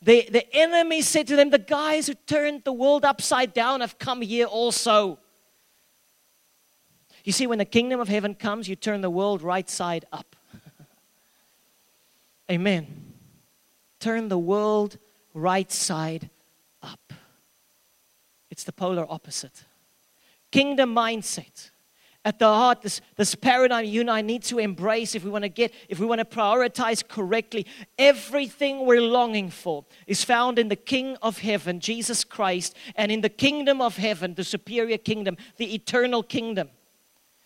the, 0.00 0.28
the 0.30 0.54
enemy 0.54 1.02
said 1.02 1.26
to 1.28 1.36
them, 1.36 1.50
The 1.50 1.58
guys 1.58 2.06
who 2.06 2.14
turned 2.14 2.64
the 2.64 2.72
world 2.72 3.04
upside 3.04 3.54
down 3.54 3.80
have 3.80 3.98
come 3.98 4.22
here 4.22 4.46
also. 4.46 5.18
You 7.24 7.32
see, 7.32 7.46
when 7.46 7.58
the 7.58 7.64
kingdom 7.64 8.00
of 8.00 8.08
heaven 8.08 8.34
comes, 8.34 8.68
you 8.68 8.76
turn 8.76 9.00
the 9.00 9.10
world 9.10 9.40
right 9.42 9.68
side 9.68 10.04
up. 10.12 10.36
Amen. 12.50 13.14
Turn 13.98 14.28
the 14.28 14.38
world 14.38 14.98
right 15.32 15.72
side 15.72 16.28
up. 16.82 17.14
It's 18.50 18.64
the 18.64 18.72
polar 18.72 19.06
opposite. 19.08 19.64
Kingdom 20.52 20.94
mindset 20.94 21.70
at 22.26 22.38
the 22.38 22.46
heart, 22.46 22.82
this, 22.82 23.00
this 23.16 23.34
paradigm 23.34 23.86
you 23.86 24.02
and 24.02 24.10
I 24.10 24.20
need 24.20 24.42
to 24.44 24.58
embrace 24.58 25.14
if 25.14 25.24
we 25.24 25.30
want 25.30 25.44
to 25.44 25.48
get, 25.48 25.72
if 25.88 25.98
we 25.98 26.06
want 26.06 26.18
to 26.20 26.24
prioritize 26.26 27.06
correctly. 27.06 27.66
Everything 27.98 28.84
we're 28.84 29.00
longing 29.00 29.48
for 29.48 29.86
is 30.06 30.22
found 30.24 30.58
in 30.58 30.68
the 30.68 30.76
King 30.76 31.16
of 31.22 31.38
heaven, 31.38 31.80
Jesus 31.80 32.22
Christ, 32.22 32.76
and 32.96 33.10
in 33.10 33.22
the 33.22 33.28
kingdom 33.30 33.80
of 33.80 33.96
heaven, 33.96 34.34
the 34.34 34.44
superior 34.44 34.98
kingdom, 34.98 35.38
the 35.56 35.74
eternal 35.74 36.22
kingdom 36.22 36.68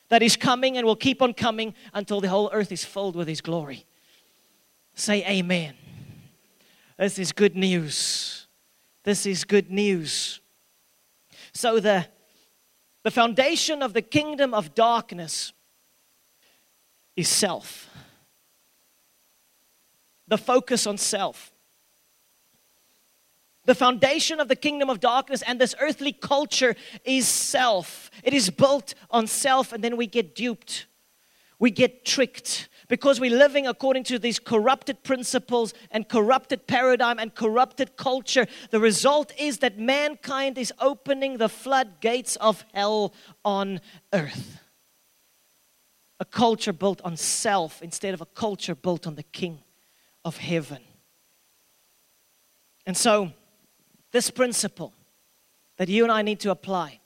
that 0.08 0.22
is 0.22 0.36
coming 0.36 0.76
and 0.76 0.86
will 0.86 0.96
keep 0.96 1.20
on 1.20 1.34
coming 1.34 1.74
until 1.92 2.20
the 2.20 2.28
whole 2.28 2.50
earth 2.52 2.72
is 2.72 2.84
filled 2.84 3.16
with 3.16 3.28
His 3.28 3.40
glory. 3.40 3.84
Say 4.94 5.24
amen. 5.26 5.74
This 6.98 7.18
is 7.18 7.32
good 7.32 7.56
news. 7.56 8.46
This 9.04 9.26
is 9.26 9.44
good 9.44 9.70
news. 9.70 10.40
So, 11.52 11.80
the, 11.80 12.06
the 13.04 13.10
foundation 13.10 13.82
of 13.82 13.92
the 13.92 14.02
kingdom 14.02 14.52
of 14.52 14.74
darkness 14.74 15.52
is 17.16 17.28
self, 17.28 17.88
the 20.26 20.38
focus 20.38 20.86
on 20.86 20.98
self. 20.98 21.52
The 23.68 23.74
foundation 23.74 24.40
of 24.40 24.48
the 24.48 24.56
kingdom 24.56 24.88
of 24.88 24.98
darkness 24.98 25.42
and 25.42 25.60
this 25.60 25.74
earthly 25.78 26.14
culture 26.14 26.74
is 27.04 27.28
self. 27.28 28.10
It 28.24 28.32
is 28.32 28.48
built 28.48 28.94
on 29.10 29.26
self, 29.26 29.74
and 29.74 29.84
then 29.84 29.98
we 29.98 30.06
get 30.06 30.34
duped. 30.34 30.86
We 31.58 31.70
get 31.70 32.06
tricked 32.06 32.70
because 32.88 33.20
we're 33.20 33.36
living 33.36 33.66
according 33.66 34.04
to 34.04 34.18
these 34.18 34.38
corrupted 34.38 35.02
principles 35.02 35.74
and 35.90 36.08
corrupted 36.08 36.66
paradigm 36.66 37.18
and 37.18 37.34
corrupted 37.34 37.98
culture. 37.98 38.46
The 38.70 38.80
result 38.80 39.34
is 39.38 39.58
that 39.58 39.78
mankind 39.78 40.56
is 40.56 40.72
opening 40.80 41.36
the 41.36 41.50
floodgates 41.50 42.36
of 42.36 42.64
hell 42.72 43.12
on 43.44 43.82
earth. 44.14 44.60
A 46.18 46.24
culture 46.24 46.72
built 46.72 47.02
on 47.02 47.18
self 47.18 47.82
instead 47.82 48.14
of 48.14 48.22
a 48.22 48.26
culture 48.26 48.74
built 48.74 49.06
on 49.06 49.16
the 49.16 49.24
King 49.24 49.58
of 50.24 50.38
heaven. 50.38 50.80
And 52.86 52.96
so, 52.96 53.34
this 54.12 54.30
principle 54.30 54.92
that 55.76 55.88
you 55.88 56.02
and 56.02 56.12
I 56.12 56.22
need 56.22 56.40
to 56.40 56.50
apply. 56.50 57.00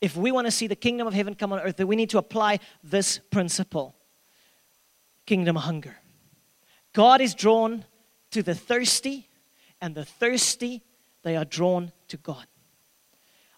If 0.00 0.16
we 0.16 0.30
want 0.32 0.46
to 0.46 0.50
see 0.50 0.66
the 0.66 0.76
kingdom 0.76 1.06
of 1.06 1.14
heaven 1.14 1.34
come 1.34 1.52
on 1.52 1.60
earth, 1.60 1.76
then 1.76 1.86
we 1.86 1.96
need 1.96 2.10
to 2.10 2.18
apply 2.18 2.60
this 2.82 3.18
principle 3.30 3.94
kingdom 5.24 5.56
hunger. 5.56 5.96
God 6.92 7.20
is 7.20 7.34
drawn 7.34 7.84
to 8.30 8.42
the 8.42 8.54
thirsty, 8.54 9.28
and 9.80 9.94
the 9.94 10.04
thirsty, 10.04 10.82
they 11.22 11.36
are 11.36 11.44
drawn 11.44 11.92
to 12.08 12.16
God. 12.16 12.46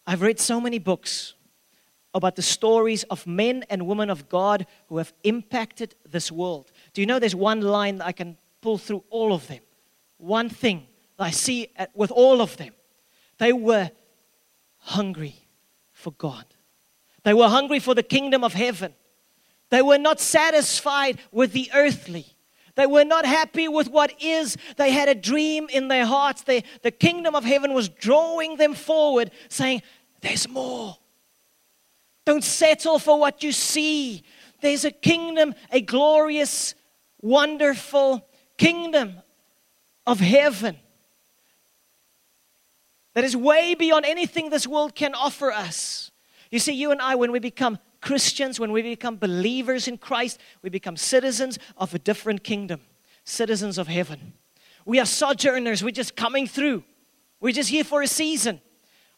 I've 0.07 0.23
read 0.23 0.41
so 0.41 0.61
many 0.61 0.79
books 0.79 1.35
about 2.15 2.37
the 2.37 2.43
stories 2.43 3.05
of 3.05 3.27
men 3.27 3.65
and 3.69 3.87
women 3.87 4.11
of 4.11 4.29
God 4.29 4.67
who 4.89 4.97
have 4.97 5.13
impacted 5.23 5.95
this 6.09 6.33
world. 6.33 6.73
Do 6.95 7.01
you 7.01 7.07
know 7.07 7.19
there's 7.19 7.35
one 7.35 7.61
line 7.61 7.99
that 7.99 8.07
I 8.07 8.13
can 8.13 8.39
pull 8.61 8.79
through 8.79 9.05
all 9.11 9.33
of 9.33 9.47
them? 9.47 9.61
One 10.17 10.49
thing 10.49 10.87
that 11.19 11.25
I 11.25 11.31
see 11.31 11.69
with 11.95 12.11
all 12.11 12.41
of 12.41 12.57
them. 12.57 12.73
They 13.39 13.53
were 13.53 13.91
hungry 14.79 15.37
for 15.93 16.13
God. 16.13 16.45
They 17.25 17.35
were 17.35 17.49
hungry 17.49 17.79
for 17.79 17.95
the 17.95 18.03
kingdom 18.03 18.45
of 18.45 18.53
heaven. 18.53 18.95
They 19.71 19.83
were 19.83 19.99
not 19.99 20.21
satisfied 20.21 21.19
with 21.31 21.53
the 21.53 21.71
earthly. 21.75 22.27
They 22.75 22.87
were 22.87 23.05
not 23.05 23.27
happy 23.27 23.69
with 23.69 23.89
what 23.89 24.15
is. 24.23 24.57
They 24.77 24.93
had 24.93 25.09
a 25.09 25.15
dream 25.15 25.69
in 25.71 25.89
their 25.89 26.07
hearts. 26.07 26.43
They, 26.43 26.65
the 26.83 26.93
kingdom 26.93 27.35
of 27.35 27.45
heaven 27.45 27.75
was 27.75 27.89
drawing 27.89 28.57
them 28.57 28.75
forward, 28.75 29.31
saying, 29.49 29.83
There's 30.21 30.49
more. 30.49 30.97
Don't 32.25 32.45
settle 32.45 32.99
for 32.99 33.19
what 33.19 33.43
you 33.43 33.53
see. 33.53 34.23
There's 34.61 34.85
a 34.85 34.91
kingdom, 34.91 35.55
a 35.71 35.81
glorious, 35.81 36.75
wonderful 37.21 38.29
kingdom 38.57 39.15
of 40.07 40.21
heaven 40.21 40.77
that 43.15 43.25
is 43.25 43.37
way 43.37 43.75
beyond 43.75 44.05
anything 44.05 44.51
this 44.51 44.67
world 44.67 44.95
can 44.95 45.15
offer 45.15 45.51
us. 45.51 46.11
You 46.51 46.59
see, 46.59 46.73
you 46.73 46.91
and 46.91 47.01
I, 47.01 47.15
when 47.15 47.33
we 47.33 47.39
become 47.39 47.79
Christians, 48.01 48.61
when 48.61 48.73
we 48.73 48.83
become 48.83 49.17
believers 49.17 49.89
in 49.89 49.99
Christ, 49.99 50.41
we 50.63 50.71
become 50.71 50.97
citizens 50.97 51.59
of 51.77 51.95
a 51.95 51.99
different 51.99 52.45
kingdom, 52.45 52.81
citizens 53.25 53.77
of 53.77 53.89
heaven. 53.89 54.35
We 54.85 55.01
are 55.01 55.07
sojourners, 55.07 55.83
we're 55.83 55.91
just 55.91 56.17
coming 56.17 56.47
through, 56.47 56.85
we're 57.41 57.53
just 57.53 57.71
here 57.71 57.85
for 57.85 58.03
a 58.03 58.07
season. 58.07 58.61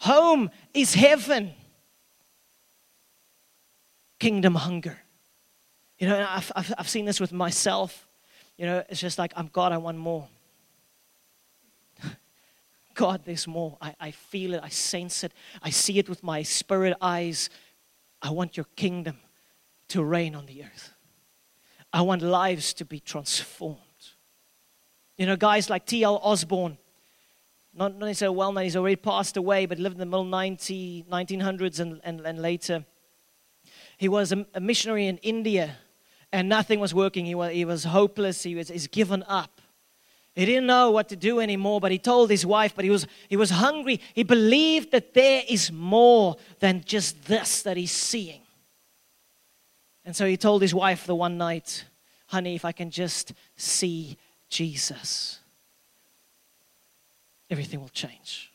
Home 0.01 0.51
is 0.73 0.95
heaven. 0.95 1.53
Kingdom 4.19 4.55
hunger. 4.55 4.99
You 5.99 6.09
know, 6.09 6.27
I've, 6.29 6.51
I've, 6.57 6.75
I've 6.79 6.89
seen 6.89 7.05
this 7.05 7.21
with 7.21 7.33
myself. 7.33 8.09
You 8.57 8.67
know, 8.67 8.83
it's 8.89 9.01
just 9.01 9.19
like, 9.19 9.33
I'm 9.37 9.49
God, 9.49 9.73
I 9.73 9.77
want 9.77 9.99
more. 9.99 10.27
God, 13.01 13.23
there's 13.25 13.47
more. 13.47 13.79
I, 13.81 13.95
I 13.99 14.11
feel 14.11 14.53
it. 14.53 14.61
I 14.63 14.69
sense 14.69 15.25
it. 15.25 15.33
I 15.63 15.71
see 15.71 15.99
it 15.99 16.07
with 16.07 16.23
my 16.23 16.43
spirit 16.43 16.95
eyes. 17.01 17.49
I 18.21 18.29
want 18.29 18.59
your 18.59 18.67
kingdom 18.77 19.17
to 19.89 20.05
reign 20.05 20.35
on 20.35 20.45
the 20.45 20.65
earth. 20.65 20.93
I 21.95 22.03
want 22.03 22.21
lives 22.21 22.75
to 22.75 22.85
be 22.85 23.01
transformed. 23.01 23.79
You 25.17 25.25
know, 25.25 25.37
guys 25.37 25.71
like 25.71 25.87
T.L. 25.87 26.21
Osborn, 26.23 26.77
not 27.73 27.95
necessarily 27.97 28.37
well 28.37 28.53
known, 28.53 28.65
he's 28.65 28.77
already 28.77 28.97
passed 28.97 29.39
away, 29.39 29.65
but 29.65 29.79
lived 29.79 29.95
in 29.95 30.01
the 30.01 30.05
middle 30.05 30.27
90, 30.27 31.07
1900s 31.11 31.81
and, 31.81 32.03
and, 32.05 32.21
and 32.21 32.43
later. 32.43 32.85
He 33.97 34.11
was 34.11 34.31
a, 34.31 34.45
a 34.53 34.61
missionary 34.61 35.07
in 35.07 35.17
India 35.23 35.79
and 36.35 36.51
nothing 36.51 36.81
was 36.81 36.93
working. 36.93 37.25
He 37.25 37.35
was, 37.35 37.51
he 37.51 37.65
was 37.65 37.85
hopeless, 37.85 38.43
he 38.43 38.55
was 38.57 38.69
he's 38.69 38.89
given 38.89 39.25
up. 39.27 39.63
He 40.35 40.47
didn't 40.47 40.67
know 40.67 40.91
what 40.91 41.09
to 41.09 41.17
do 41.17 41.41
anymore, 41.41 41.81
but 41.81 41.91
he 41.91 41.99
told 41.99 42.31
his 42.31 42.47
wife, 42.47 42.73
but 42.75 42.85
he 42.85 42.91
was, 42.91 43.07
he 43.29 43.37
was 43.37 43.51
hungry. 43.51 44.01
He 44.15 44.23
believed 44.23 44.93
that 44.93 45.13
there 45.13 45.43
is 45.49 45.73
more 45.73 46.37
than 46.61 46.83
just 46.85 47.25
this 47.25 47.63
that 47.63 47.77
he's 47.77 47.93
seeing. 47.93 48.41
And 50.05 50.15
so 50.15 50.27
he 50.27 50.37
told 50.37 50.63
his 50.63 50.75
wife 50.75 51.05
the 51.05 51.15
one 51.15 51.37
night, 51.37 51.85
honey, 52.27 52.55
if 52.55 52.65
I 52.65 52.73
can 52.73 52.91
just 52.91 53.33
see 53.57 54.17
Jesus, 54.49 55.41
everything 57.51 57.81
will 57.81 57.89
change. 57.89 58.51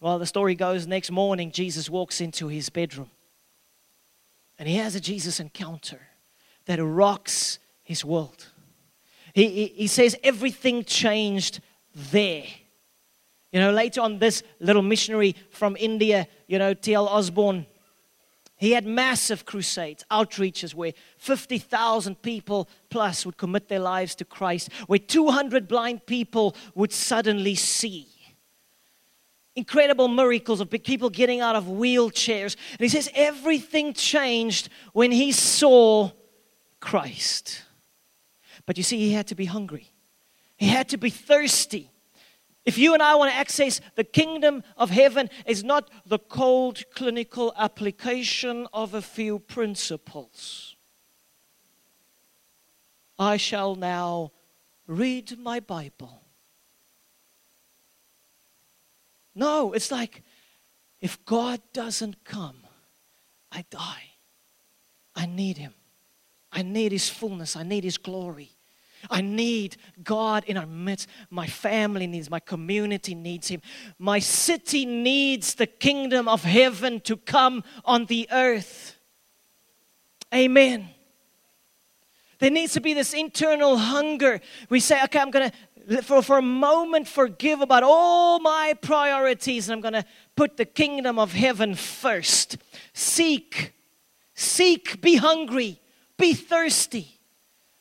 Well, 0.00 0.18
the 0.18 0.26
story 0.26 0.54
goes 0.54 0.86
next 0.86 1.10
morning, 1.10 1.50
Jesus 1.50 1.90
walks 1.90 2.20
into 2.20 2.48
his 2.48 2.70
bedroom 2.70 3.10
and 4.58 4.68
he 4.68 4.76
has 4.76 4.94
a 4.94 5.00
Jesus 5.00 5.40
encounter 5.40 6.00
that 6.66 6.82
rocks 6.82 7.58
his 7.82 8.04
world. 8.04 8.46
He, 9.36 9.48
he, 9.48 9.66
he 9.66 9.86
says 9.86 10.16
everything 10.24 10.82
changed 10.82 11.60
there. 11.94 12.44
You 13.52 13.60
know, 13.60 13.70
later 13.70 14.00
on, 14.00 14.18
this 14.18 14.42
little 14.60 14.80
missionary 14.80 15.36
from 15.50 15.76
India, 15.78 16.26
you 16.46 16.58
know, 16.58 16.72
T.L. 16.72 17.06
Osborn, 17.06 17.66
he 18.56 18.70
had 18.70 18.86
massive 18.86 19.44
crusades, 19.44 20.06
outreaches 20.10 20.72
where 20.74 20.94
50,000 21.18 22.22
people 22.22 22.66
plus 22.88 23.26
would 23.26 23.36
commit 23.36 23.68
their 23.68 23.78
lives 23.78 24.14
to 24.14 24.24
Christ, 24.24 24.70
where 24.86 24.98
200 24.98 25.68
blind 25.68 26.06
people 26.06 26.56
would 26.74 26.90
suddenly 26.90 27.56
see. 27.56 28.08
Incredible 29.54 30.08
miracles 30.08 30.62
of 30.62 30.70
people 30.70 31.10
getting 31.10 31.42
out 31.42 31.56
of 31.56 31.64
wheelchairs. 31.64 32.56
And 32.72 32.80
he 32.80 32.88
says 32.88 33.10
everything 33.14 33.92
changed 33.92 34.70
when 34.94 35.12
he 35.12 35.30
saw 35.30 36.10
Christ. 36.80 37.65
But 38.66 38.76
you 38.76 38.82
see, 38.82 38.98
he 38.98 39.12
had 39.12 39.28
to 39.28 39.34
be 39.34 39.46
hungry, 39.46 39.92
he 40.56 40.66
had 40.68 40.88
to 40.90 40.98
be 40.98 41.10
thirsty. 41.10 41.90
If 42.64 42.78
you 42.78 42.94
and 42.94 43.02
I 43.02 43.14
want 43.14 43.30
to 43.30 43.36
access 43.36 43.80
the 43.94 44.02
kingdom 44.02 44.64
of 44.76 44.90
heaven, 44.90 45.30
it's 45.46 45.62
not 45.62 45.88
the 46.04 46.18
cold 46.18 46.82
clinical 46.96 47.54
application 47.56 48.66
of 48.72 48.92
a 48.92 49.00
few 49.00 49.38
principles. 49.38 50.74
I 53.20 53.36
shall 53.36 53.76
now 53.76 54.32
read 54.88 55.38
my 55.38 55.60
Bible. 55.60 56.22
No, 59.32 59.72
it's 59.72 59.92
like 59.92 60.24
if 61.00 61.24
God 61.24 61.60
doesn't 61.72 62.24
come, 62.24 62.66
I 63.52 63.64
die. 63.70 64.10
I 65.14 65.26
need 65.26 65.56
Him. 65.56 65.74
I 66.50 66.62
need 66.62 66.90
His 66.90 67.08
fullness. 67.08 67.54
I 67.54 67.62
need 67.62 67.84
His 67.84 67.96
glory. 67.96 68.55
I 69.10 69.20
need 69.20 69.76
God 70.02 70.44
in 70.46 70.56
our 70.56 70.66
midst. 70.66 71.08
My 71.30 71.46
family 71.46 72.06
needs, 72.06 72.30
my 72.30 72.40
community 72.40 73.14
needs 73.14 73.48
Him. 73.48 73.62
My 73.98 74.18
city 74.18 74.84
needs 74.84 75.54
the 75.54 75.66
kingdom 75.66 76.28
of 76.28 76.44
heaven 76.44 77.00
to 77.00 77.16
come 77.16 77.64
on 77.84 78.06
the 78.06 78.28
earth. 78.32 78.96
Amen. 80.34 80.88
There 82.38 82.50
needs 82.50 82.74
to 82.74 82.80
be 82.80 82.92
this 82.92 83.14
internal 83.14 83.76
hunger. 83.76 84.40
We 84.68 84.80
say, 84.80 85.02
okay, 85.04 85.20
I'm 85.20 85.30
going 85.30 85.50
to, 85.50 86.02
for, 86.02 86.20
for 86.20 86.38
a 86.38 86.42
moment, 86.42 87.08
forgive 87.08 87.60
about 87.60 87.82
all 87.82 88.40
my 88.40 88.74
priorities, 88.80 89.68
and 89.68 89.74
I'm 89.74 89.80
going 89.80 90.02
to 90.02 90.08
put 90.34 90.56
the 90.56 90.64
kingdom 90.64 91.18
of 91.18 91.32
heaven 91.32 91.74
first. 91.74 92.58
Seek, 92.92 93.72
seek, 94.34 95.00
be 95.00 95.16
hungry, 95.16 95.80
be 96.18 96.34
thirsty. 96.34 97.15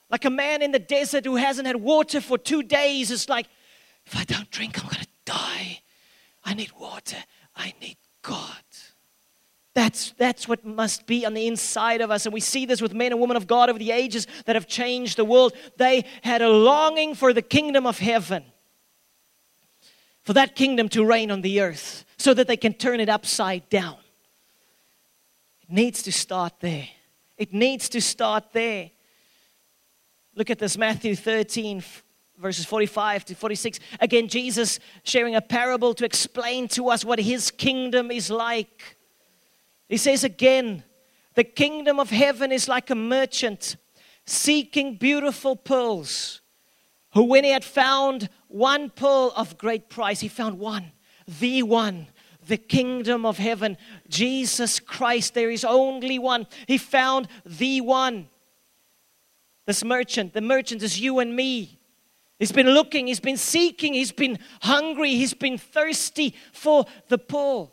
Like 0.09 0.25
a 0.25 0.29
man 0.29 0.62
in 0.62 0.71
the 0.71 0.79
desert 0.79 1.25
who 1.25 1.35
hasn't 1.35 1.67
had 1.67 1.77
water 1.77 2.21
for 2.21 2.38
two 2.38 2.63
days 2.63 3.12
is 3.12 3.27
like, 3.27 3.47
if 4.05 4.15
I 4.15 4.24
don't 4.24 4.50
drink, 4.51 4.77
I'm 4.83 4.89
going 4.89 5.01
to 5.01 5.07
die. 5.25 5.81
I 6.43 6.53
need 6.53 6.71
water. 6.79 7.17
I 7.55 7.74
need 7.81 7.97
God. 8.21 8.62
That's, 9.74 10.13
that's 10.17 10.47
what 10.47 10.63
must 10.63 11.05
be 11.05 11.25
on 11.25 11.33
the 11.33 11.47
inside 11.47 12.00
of 12.00 12.09
us. 12.09 12.25
And 12.25 12.33
we 12.33 12.39
see 12.39 12.65
this 12.65 12.81
with 12.81 12.93
men 12.93 13.12
and 13.12 13.19
women 13.19 13.35
of 13.35 13.45
God 13.45 13.69
over 13.69 13.77
the 13.77 13.91
ages 13.91 14.25
that 14.45 14.55
have 14.55 14.67
changed 14.67 15.17
the 15.17 15.25
world. 15.25 15.53
They 15.77 16.05
had 16.21 16.41
a 16.41 16.50
longing 16.50 17.13
for 17.13 17.33
the 17.33 17.41
kingdom 17.41 17.85
of 17.85 18.00
heaven, 18.00 18.45
for 20.24 20.31
that 20.33 20.55
kingdom 20.55 20.88
to 20.89 21.03
reign 21.03 21.29
on 21.29 21.41
the 21.41 21.59
earth 21.59 22.05
so 22.17 22.33
that 22.33 22.47
they 22.47 22.55
can 22.55 22.74
turn 22.74 23.01
it 23.01 23.09
upside 23.09 23.68
down. 23.70 23.98
It 25.63 25.74
needs 25.74 26.01
to 26.03 26.11
start 26.11 26.53
there. 26.61 26.87
It 27.37 27.53
needs 27.53 27.89
to 27.89 28.01
start 28.01 28.53
there. 28.53 28.91
Look 30.35 30.50
at 30.50 30.59
this 30.59 30.77
Matthew 30.77 31.15
13, 31.15 31.81
verses 32.37 32.65
45 32.65 33.25
to 33.25 33.35
46. 33.35 33.79
Again, 34.01 34.27
Jesus 34.27 34.79
sharing 35.03 35.35
a 35.35 35.41
parable 35.41 35.93
to 35.93 36.03
explain 36.03 36.67
to 36.69 36.89
us 36.89 37.05
what 37.05 37.19
his 37.19 37.51
kingdom 37.51 38.11
is 38.11 38.29
like. 38.29 38.98
He 39.87 39.95
says 39.95 40.25
again, 40.25 40.83
the 41.35 41.45
kingdom 41.45 42.00
of 42.00 42.09
heaven 42.09 42.51
is 42.51 42.67
like 42.67 42.89
a 42.89 42.95
merchant 42.95 43.77
seeking 44.25 44.98
beautiful 44.98 45.55
pearls, 45.55 46.41
who, 47.13 47.24
when 47.24 47.43
he 47.43 47.51
had 47.51 47.63
found 47.63 48.27
one 48.48 48.89
pearl 48.89 49.31
of 49.37 49.57
great 49.57 49.89
price, 49.89 50.19
he 50.19 50.27
found 50.27 50.59
one, 50.59 50.91
the 51.39 51.63
one, 51.63 52.07
the 52.48 52.57
kingdom 52.57 53.25
of 53.25 53.37
heaven, 53.37 53.77
Jesus 54.09 54.79
Christ. 54.79 55.33
There 55.33 55.50
is 55.50 55.63
only 55.63 56.19
one. 56.19 56.48
He 56.67 56.77
found 56.77 57.27
the 57.45 57.81
one. 57.81 58.27
This 59.65 59.83
merchant, 59.83 60.33
the 60.33 60.41
merchant 60.41 60.83
is 60.83 60.99
you 60.99 61.19
and 61.19 61.35
me. 61.35 61.79
He's 62.37 62.51
been 62.51 62.69
looking, 62.69 63.07
he's 63.07 63.19
been 63.19 63.37
seeking, 63.37 63.93
he's 63.93 64.11
been 64.11 64.39
hungry, 64.61 65.11
he's 65.11 65.33
been 65.33 65.57
thirsty 65.57 66.35
for 66.51 66.85
the 67.07 67.17
poor. 67.17 67.71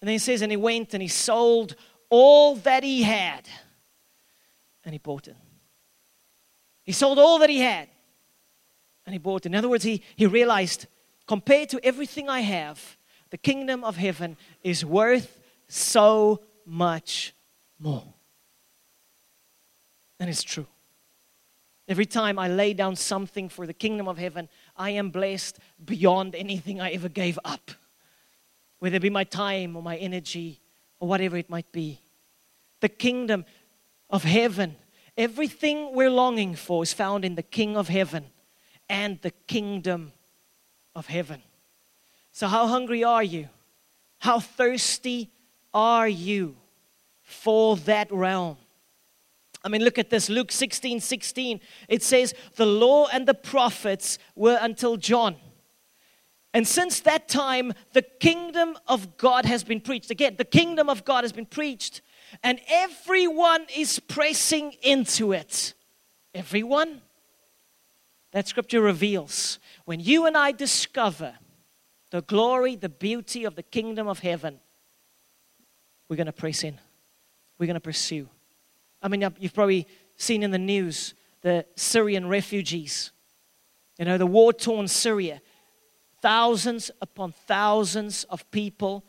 And 0.00 0.08
then 0.08 0.14
he 0.14 0.18
says, 0.18 0.42
and 0.42 0.50
he 0.50 0.56
went 0.56 0.94
and 0.94 1.02
he 1.02 1.08
sold 1.08 1.76
all 2.08 2.56
that 2.56 2.82
he 2.82 3.02
had 3.02 3.48
and 4.84 4.92
he 4.92 4.98
bought 4.98 5.28
it. 5.28 5.36
He 6.82 6.92
sold 6.92 7.18
all 7.18 7.38
that 7.38 7.50
he 7.50 7.60
had 7.60 7.88
and 9.06 9.12
he 9.12 9.18
bought 9.18 9.46
it. 9.46 9.50
In 9.50 9.54
other 9.54 9.68
words, 9.68 9.84
he, 9.84 10.02
he 10.16 10.26
realized, 10.26 10.86
compared 11.26 11.68
to 11.68 11.80
everything 11.84 12.28
I 12.28 12.40
have, 12.40 12.96
the 13.30 13.38
kingdom 13.38 13.84
of 13.84 13.96
heaven 13.96 14.36
is 14.62 14.84
worth 14.84 15.40
so 15.68 16.42
much 16.66 17.34
more. 17.78 18.14
And 20.18 20.28
it's 20.28 20.42
true. 20.42 20.66
Every 21.88 22.06
time 22.06 22.38
I 22.38 22.48
lay 22.48 22.74
down 22.74 22.96
something 22.96 23.48
for 23.48 23.66
the 23.66 23.74
kingdom 23.74 24.06
of 24.08 24.16
heaven, 24.16 24.48
I 24.76 24.90
am 24.90 25.10
blessed 25.10 25.58
beyond 25.84 26.34
anything 26.34 26.80
I 26.80 26.92
ever 26.92 27.08
gave 27.08 27.38
up, 27.44 27.72
whether 28.78 28.96
it 28.96 29.02
be 29.02 29.10
my 29.10 29.24
time 29.24 29.76
or 29.76 29.82
my 29.82 29.96
energy 29.96 30.60
or 31.00 31.08
whatever 31.08 31.36
it 31.36 31.50
might 31.50 31.70
be. 31.72 32.00
The 32.80 32.88
kingdom 32.88 33.44
of 34.08 34.22
heaven, 34.22 34.76
everything 35.16 35.94
we're 35.94 36.10
longing 36.10 36.54
for 36.54 36.82
is 36.82 36.92
found 36.92 37.24
in 37.24 37.34
the 37.34 37.42
King 37.42 37.76
of 37.76 37.88
heaven 37.88 38.26
and 38.88 39.20
the 39.22 39.30
kingdom 39.30 40.12
of 40.94 41.06
heaven. 41.06 41.42
So, 42.30 42.46
how 42.46 42.66
hungry 42.66 43.02
are 43.02 43.22
you? 43.22 43.48
How 44.18 44.38
thirsty 44.38 45.30
are 45.74 46.08
you 46.08 46.56
for 47.22 47.76
that 47.78 48.10
realm? 48.12 48.56
I 49.64 49.68
mean, 49.68 49.82
look 49.84 49.98
at 49.98 50.10
this 50.10 50.28
Luke 50.28 50.50
16 50.50 51.00
16. 51.00 51.60
It 51.88 52.02
says, 52.02 52.34
The 52.56 52.66
law 52.66 53.06
and 53.12 53.26
the 53.26 53.34
prophets 53.34 54.18
were 54.34 54.58
until 54.60 54.96
John. 54.96 55.36
And 56.54 56.68
since 56.68 57.00
that 57.00 57.28
time, 57.28 57.72
the 57.92 58.02
kingdom 58.02 58.76
of 58.86 59.16
God 59.16 59.46
has 59.46 59.64
been 59.64 59.80
preached. 59.80 60.10
Again, 60.10 60.34
the 60.36 60.44
kingdom 60.44 60.88
of 60.88 61.04
God 61.04 61.24
has 61.24 61.32
been 61.32 61.46
preached, 61.46 62.02
and 62.42 62.60
everyone 62.68 63.66
is 63.74 63.98
pressing 63.98 64.74
into 64.82 65.32
it. 65.32 65.74
Everyone? 66.34 67.00
That 68.32 68.48
scripture 68.48 68.80
reveals 68.80 69.58
when 69.84 70.00
you 70.00 70.26
and 70.26 70.36
I 70.36 70.52
discover 70.52 71.34
the 72.10 72.22
glory, 72.22 72.76
the 72.76 72.88
beauty 72.88 73.44
of 73.44 73.56
the 73.56 73.62
kingdom 73.62 74.06
of 74.06 74.18
heaven, 74.18 74.60
we're 76.08 76.16
going 76.16 76.26
to 76.26 76.32
press 76.32 76.64
in, 76.64 76.78
we're 77.58 77.66
going 77.66 77.74
to 77.74 77.80
pursue. 77.80 78.28
I 79.02 79.08
mean, 79.08 79.26
you've 79.38 79.54
probably 79.54 79.86
seen 80.16 80.42
in 80.42 80.50
the 80.50 80.58
news 80.58 81.14
the 81.40 81.66
Syrian 81.76 82.28
refugees, 82.28 83.10
you 83.98 84.04
know, 84.04 84.16
the 84.16 84.26
war 84.26 84.52
torn 84.52 84.86
Syria. 84.88 85.40
Thousands 86.20 86.90
upon 87.00 87.32
thousands 87.32 88.24
of 88.24 88.48
people 88.52 89.04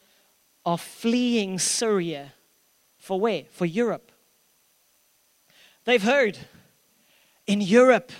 are 0.65 0.79
fleeing 0.79 1.59
Syria 1.59 2.33
for 2.97 3.19
where? 3.19 3.43
For 3.51 3.65
Europe. 3.65 4.11
They've 5.85 6.01
heard 6.01 6.37
in 7.45 7.61
Europe 7.61 8.11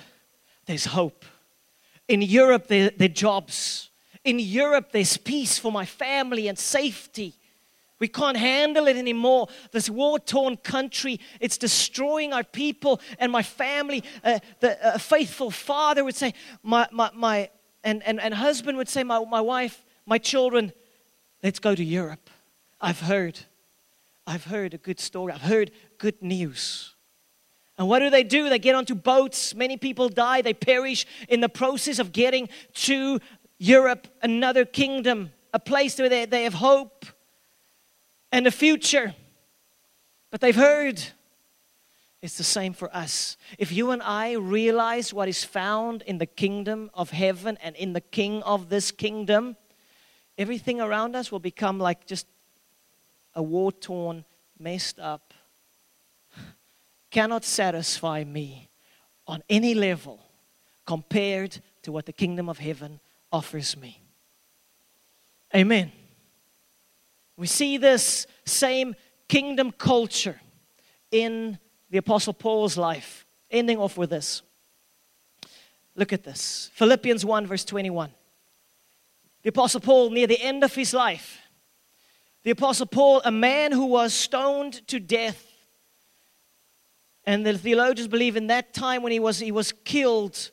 there's 0.66 0.86
hope. 0.86 1.26
In 2.08 2.22
Europe, 2.22 2.68
there, 2.68 2.92
there 2.96 3.06
are 3.06 3.14
jobs. 3.14 3.90
In 4.24 4.40
Europe, 4.40 4.92
there's 4.92 5.18
peace 5.18 5.58
for 5.58 5.72
my 5.72 5.86
family 5.86 6.48
and 6.48 6.58
safety. 6.58 7.36
We 8.04 8.10
can't 8.10 8.36
handle 8.36 8.88
it 8.88 8.98
anymore. 8.98 9.48
This 9.72 9.90
war 9.90 10.20
torn 10.20 10.58
country, 10.58 11.22
it's 11.40 11.58
destroying 11.58 12.34
our 12.34 12.44
people 12.44 13.00
and 13.18 13.32
my 13.32 13.44
family. 13.44 14.04
Uh, 14.22 14.40
the 14.60 14.86
uh, 14.86 14.98
faithful 14.98 15.50
father 15.50 16.04
would 16.04 16.14
say, 16.14 16.34
my, 16.64 16.86
my, 16.92 17.12
my 17.16 17.50
and, 17.82 18.04
and, 18.04 18.20
and 18.20 18.34
husband 18.34 18.78
would 18.78 18.90
say, 18.90 19.06
my, 19.06 19.24
my 19.24 19.40
wife, 19.40 19.86
my 20.06 20.18
children, 20.18 20.74
let's 21.42 21.60
go 21.60 21.74
to 21.74 21.82
Europe. 21.82 22.30
I've 22.82 23.00
heard. 23.00 23.40
I've 24.28 24.44
heard 24.44 24.74
a 24.74 24.78
good 24.78 25.00
story. 25.00 25.32
I've 25.32 25.40
heard 25.40 25.72
good 25.98 26.22
news. 26.22 26.96
And 27.78 27.88
what 27.88 28.00
do 28.00 28.10
they 28.10 28.24
do? 28.24 28.50
They 28.50 28.60
get 28.60 28.76
onto 28.76 28.96
boats. 28.96 29.56
Many 29.56 29.78
people 29.78 30.10
die. 30.10 30.42
They 30.42 30.54
perish 30.54 31.06
in 31.30 31.40
the 31.40 31.48
process 31.48 32.00
of 32.00 32.12
getting 32.12 32.50
to 32.74 33.22
Europe, 33.60 34.10
another 34.22 34.66
kingdom, 34.66 35.32
a 35.54 35.60
place 35.60 35.98
where 35.98 36.10
they, 36.10 36.26
they 36.26 36.44
have 36.44 36.56
hope 36.56 37.06
and 38.34 38.48
a 38.48 38.52
future. 38.52 39.16
But 40.32 40.42
they've 40.42 40.56
heard. 40.56 41.02
It's 42.22 42.38
the 42.38 42.44
same 42.44 42.74
for 42.74 42.94
us. 42.96 43.38
If 43.60 43.72
you 43.72 43.92
and 43.92 44.02
I 44.02 44.34
realize 44.34 45.14
what 45.14 45.30
is 45.30 45.44
found 45.44 46.02
in 46.02 46.18
the 46.18 46.26
kingdom 46.26 46.90
of 46.94 47.12
heaven 47.12 47.58
and 47.62 47.76
in 47.76 47.94
the 47.94 48.02
king 48.02 48.42
of 48.44 48.70
this 48.70 48.92
kingdom, 48.92 49.56
everything 50.38 50.82
around 50.82 51.16
us 51.16 51.32
will 51.32 51.40
become 51.40 51.80
like 51.80 52.08
just 52.08 52.26
a 53.36 53.44
war 53.44 53.72
torn, 53.72 54.26
messed 54.58 55.00
up, 55.00 55.34
cannot 57.12 57.44
satisfy 57.44 58.24
me 58.24 58.70
on 59.28 59.44
any 59.50 59.76
level 59.76 60.20
compared 60.86 61.60
to 61.84 61.92
what 61.92 62.06
the 62.06 62.14
kingdom 62.14 62.50
of 62.50 62.58
heaven 62.58 63.00
offers 63.32 63.78
me. 63.78 64.02
Amen. 65.56 65.92
We 67.38 67.48
see 67.48 67.78
this 67.78 68.28
same 68.46 68.96
kingdom 69.28 69.72
culture 69.72 70.40
in 71.12 71.58
the 71.90 71.98
Apostle 71.98 72.34
Paul's 72.34 72.78
life. 72.78 73.26
Ending 73.50 73.78
off 73.78 73.98
with 73.98 74.10
this. 74.10 74.42
Look 75.96 76.12
at 76.12 76.24
this 76.24 76.72
Philippians 76.74 77.24
1, 77.24 77.48
verse 77.48 77.66
21. 77.66 78.10
The 79.44 79.50
Apostle 79.50 79.82
Paul, 79.82 80.10
near 80.10 80.28
the 80.28 80.42
end 80.42 80.64
of 80.64 80.74
his 80.74 80.94
life, 80.94 81.42
the 82.44 82.52
Apostle 82.52 82.86
Paul, 82.86 83.22
a 83.26 83.32
man 83.32 83.72
who 83.72 83.86
was 83.86 84.14
stoned 84.14 84.88
to 84.88 85.00
death. 85.00 85.46
And 87.26 87.46
the 87.46 87.58
theologians 87.58 88.08
believe 88.08 88.36
in 88.36 88.48
that 88.48 88.74
time 88.74 89.02
when 89.02 89.12
he 89.12 89.20
was, 89.20 89.40
he 89.40 89.52
was 89.52 89.72
killed, 89.72 90.52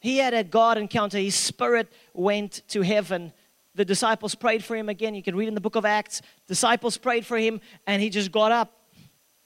he 0.00 0.18
had 0.18 0.34
a 0.34 0.44
God 0.44 0.78
encounter. 0.78 1.18
His 1.18 1.34
spirit 1.34 1.90
went 2.12 2.62
to 2.68 2.82
heaven. 2.82 3.32
The 3.74 3.84
disciples 3.84 4.34
prayed 4.34 4.62
for 4.62 4.76
him 4.76 4.88
again. 4.88 5.14
You 5.14 5.22
can 5.22 5.36
read 5.36 5.48
in 5.48 5.54
the 5.54 5.60
book 5.60 5.74
of 5.74 5.84
Acts. 5.84 6.22
Disciples 6.46 6.96
prayed 6.96 7.26
for 7.26 7.36
him, 7.36 7.60
and 7.86 8.00
he 8.00 8.08
just 8.08 8.30
got 8.30 8.52
up 8.52 8.72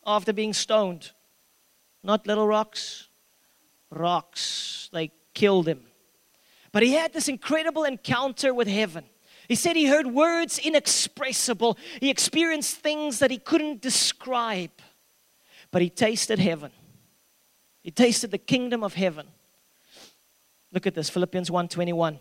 after 0.07 0.33
being 0.33 0.53
stoned. 0.53 1.13
Not 2.03 2.27
little 2.27 2.47
rocks, 2.47 3.09
rocks. 3.91 4.91
They 4.93 5.11
killed 5.35 5.67
him. 5.67 5.83
But 6.73 6.83
he 6.83 6.93
had 6.93 7.13
this 7.13 7.29
incredible 7.29 7.85
encounter 7.85 8.53
with 8.53 8.69
heaven. 8.69 9.05
He 9.49 9.55
said 9.55 9.77
he 9.77 9.87
heard 9.87 10.07
words 10.07 10.59
inexpressible. 10.59 11.79
He 12.01 12.11
experienced 12.11 12.77
things 12.77 13.19
that 13.21 13.31
he 13.31 13.39
couldn't 13.39 13.81
describe. 13.81 14.71
But 15.71 15.81
he 15.81 15.89
tasted 15.89 16.39
heaven. 16.39 16.71
He 17.83 17.91
tasted 17.91 18.31
the 18.31 18.39
kingdom 18.39 18.85
of 18.85 18.93
heaven. 18.93 19.27
Look 20.71 20.87
at 20.87 20.95
this, 20.95 21.09
Philippians 21.09 21.51
1:21. 21.51 22.19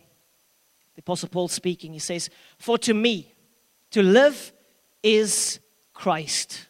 The 0.98 1.02
apostle 1.02 1.30
Paul 1.30 1.48
speaking, 1.48 1.94
he 1.94 2.00
says, 2.00 2.28
"For 2.58 2.80
to 2.80 2.94
me 2.94 3.36
to 3.92 4.02
live 4.02 4.52
is 5.04 5.60
Christ." 5.94 6.66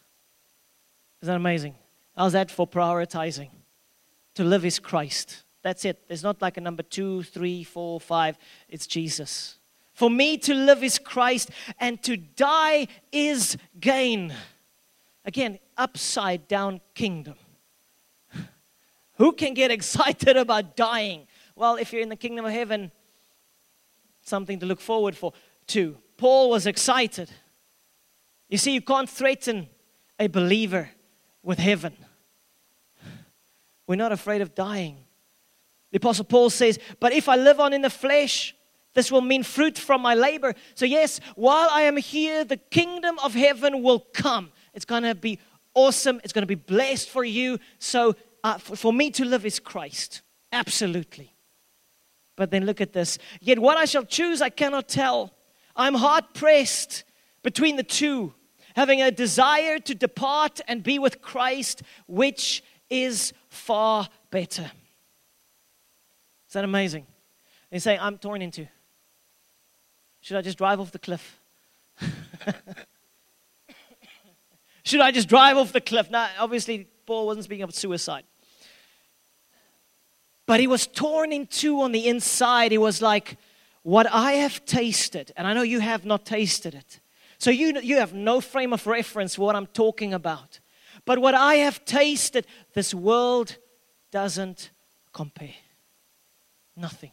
Isn't 1.22 1.32
that 1.32 1.38
amazing? 1.38 1.76
How's 2.14 2.34
that 2.34 2.52
for 2.52 2.68
prioritizing? 2.68 3.52
To 4.36 4.44
live 4.44 4.66
is 4.66 4.80
Christ. 4.80 5.46
That's 5.62 5.86
it. 5.86 6.10
There's 6.10 6.24
not 6.24 6.42
like 6.42 6.58
a 6.58 6.62
number 6.62 6.84
two, 6.84 7.24
three, 7.24 7.64
four, 7.64 8.02
five. 8.02 8.38
It's 8.68 8.86
Jesus. 8.86 9.60
For 9.94 10.10
me 10.10 10.38
to 10.40 10.54
live 10.54 10.84
is 10.84 11.00
Christ, 11.00 11.50
and 11.80 12.04
to 12.04 12.18
die 12.18 12.88
is 13.14 13.56
gain. 13.80 14.34
Again, 15.24 15.58
upside 15.78 16.50
down 16.50 16.82
kingdom. 16.96 17.36
Who 19.16 19.32
can 19.32 19.54
get 19.54 19.72
excited 19.80 20.36
about 20.36 20.76
dying? 20.76 21.28
Well, 21.56 21.78
if 21.78 21.94
you're 21.94 22.02
in 22.02 22.10
the 22.10 22.18
kingdom 22.18 22.46
of 22.46 22.52
heaven, 22.52 22.92
something 24.28 24.60
to 24.60 24.66
look 24.66 24.82
forward 24.82 25.16
for 25.16 25.34
to. 25.68 25.98
Paul 26.18 26.50
was 26.50 26.68
excited. 26.68 27.30
You 28.50 28.58
see, 28.58 28.74
you 28.74 28.82
can't 28.82 29.10
threaten 29.10 29.70
a 30.20 30.28
believer 30.28 30.90
with 31.44 31.60
heaven. 31.60 31.96
We're 33.86 33.96
not 33.96 34.12
afraid 34.12 34.42
of 34.42 34.56
dying. 34.56 34.98
The 35.92 35.98
Apostle 35.98 36.26
Paul 36.26 36.50
says, 36.50 36.80
But 37.00 37.14
if 37.14 37.30
I 37.30 37.36
live 37.36 37.60
on 37.60 37.74
in 37.74 37.82
the 37.82 37.90
flesh, 37.90 38.56
this 38.94 39.12
will 39.12 39.22
mean 39.22 39.44
fruit 39.44 39.78
from 39.78 40.02
my 40.02 40.16
labor. 40.16 40.56
So, 40.76 40.86
yes, 40.86 41.20
while 41.36 41.70
I 41.72 41.84
am 41.84 41.98
here, 41.98 42.44
the 42.44 42.58
kingdom 42.58 43.18
of 43.24 43.34
heaven 43.34 43.84
will 43.84 44.00
come. 44.00 44.52
It's 44.74 44.86
going 44.86 45.04
to 45.04 45.16
be 45.16 45.40
awesome. 45.74 46.20
It's 46.24 46.34
going 46.34 46.44
to 46.44 46.48
be 46.48 46.56
blessed 46.56 47.10
for 47.10 47.24
you. 47.24 47.60
So, 47.80 48.16
uh, 48.44 48.58
for, 48.58 48.76
for 48.76 48.94
me 48.94 49.12
to 49.12 49.26
live 49.26 49.46
is 49.46 49.60
Christ. 49.60 50.22
Absolutely. 50.52 51.37
But 52.38 52.52
then 52.52 52.66
look 52.66 52.80
at 52.80 52.94
this. 52.94 53.18
Yet 53.42 53.60
what 53.60 53.76
I 53.76 53.84
shall 53.84 54.06
choose, 54.06 54.42
I 54.42 54.50
cannot 54.50 54.88
tell. 54.88 55.34
I'm 55.76 55.96
hard 55.96 56.34
pressed 56.34 57.04
between 57.44 57.76
the 57.76 57.84
two, 57.84 58.34
having 58.76 59.02
a 59.02 59.12
desire 59.12 59.80
to 59.80 59.94
depart 59.94 60.62
and 60.68 60.82
be 60.82 61.00
with 61.00 61.22
Christ, 61.22 61.82
which 62.08 62.64
is 62.90 63.34
far 63.50 64.08
better. 64.32 64.72
Is 66.48 66.54
that 66.54 66.64
amazing? 66.64 67.06
They 67.72 67.80
say, 67.80 67.98
I'm 67.98 68.18
torn 68.18 68.42
into. 68.42 68.68
Should 70.22 70.38
I 70.38 70.42
just 70.42 70.58
drive 70.58 70.80
off 70.80 70.92
the 70.92 71.00
cliff? 71.00 71.40
Should 74.84 75.02
I 75.02 75.12
just 75.12 75.28
drive 75.28 75.58
off 75.58 75.74
the 75.74 75.82
cliff? 75.82 76.10
Now, 76.10 76.30
obviously, 76.40 76.88
Paul 77.06 77.26
wasn't 77.26 77.44
speaking 77.46 77.64
of 77.64 77.74
suicide. 77.74 78.24
But 80.48 80.62
he 80.62 80.66
was 80.66 80.88
torn 80.88 81.32
in 81.32 81.46
two 81.46 81.82
on 81.82 81.92
the 81.92 82.08
inside. 82.08 82.72
He 82.72 82.78
was 82.80 83.02
like, 83.02 83.38
What 83.84 84.08
I 84.12 84.32
have 84.34 84.66
tasted, 84.66 85.32
and 85.38 85.46
I 85.46 85.54
know 85.54 85.62
you 85.62 85.82
have 85.82 86.06
not 86.06 86.26
tasted 86.26 86.74
it. 86.74 87.00
So 87.38 87.52
you, 87.52 87.80
you 87.82 87.98
have 87.98 88.14
no 88.14 88.42
frame 88.42 88.74
of 88.74 88.88
reference 88.88 89.38
what 89.38 89.56
I'm 89.56 89.68
talking 89.68 90.14
about. 90.14 90.60
But 91.06 91.20
what 91.20 91.36
I 91.36 91.56
have 91.56 91.86
tasted, 91.86 92.48
this 92.74 92.94
world 92.94 93.58
doesn't 94.10 94.72
compare. 95.14 95.54
Nothing. 96.76 97.12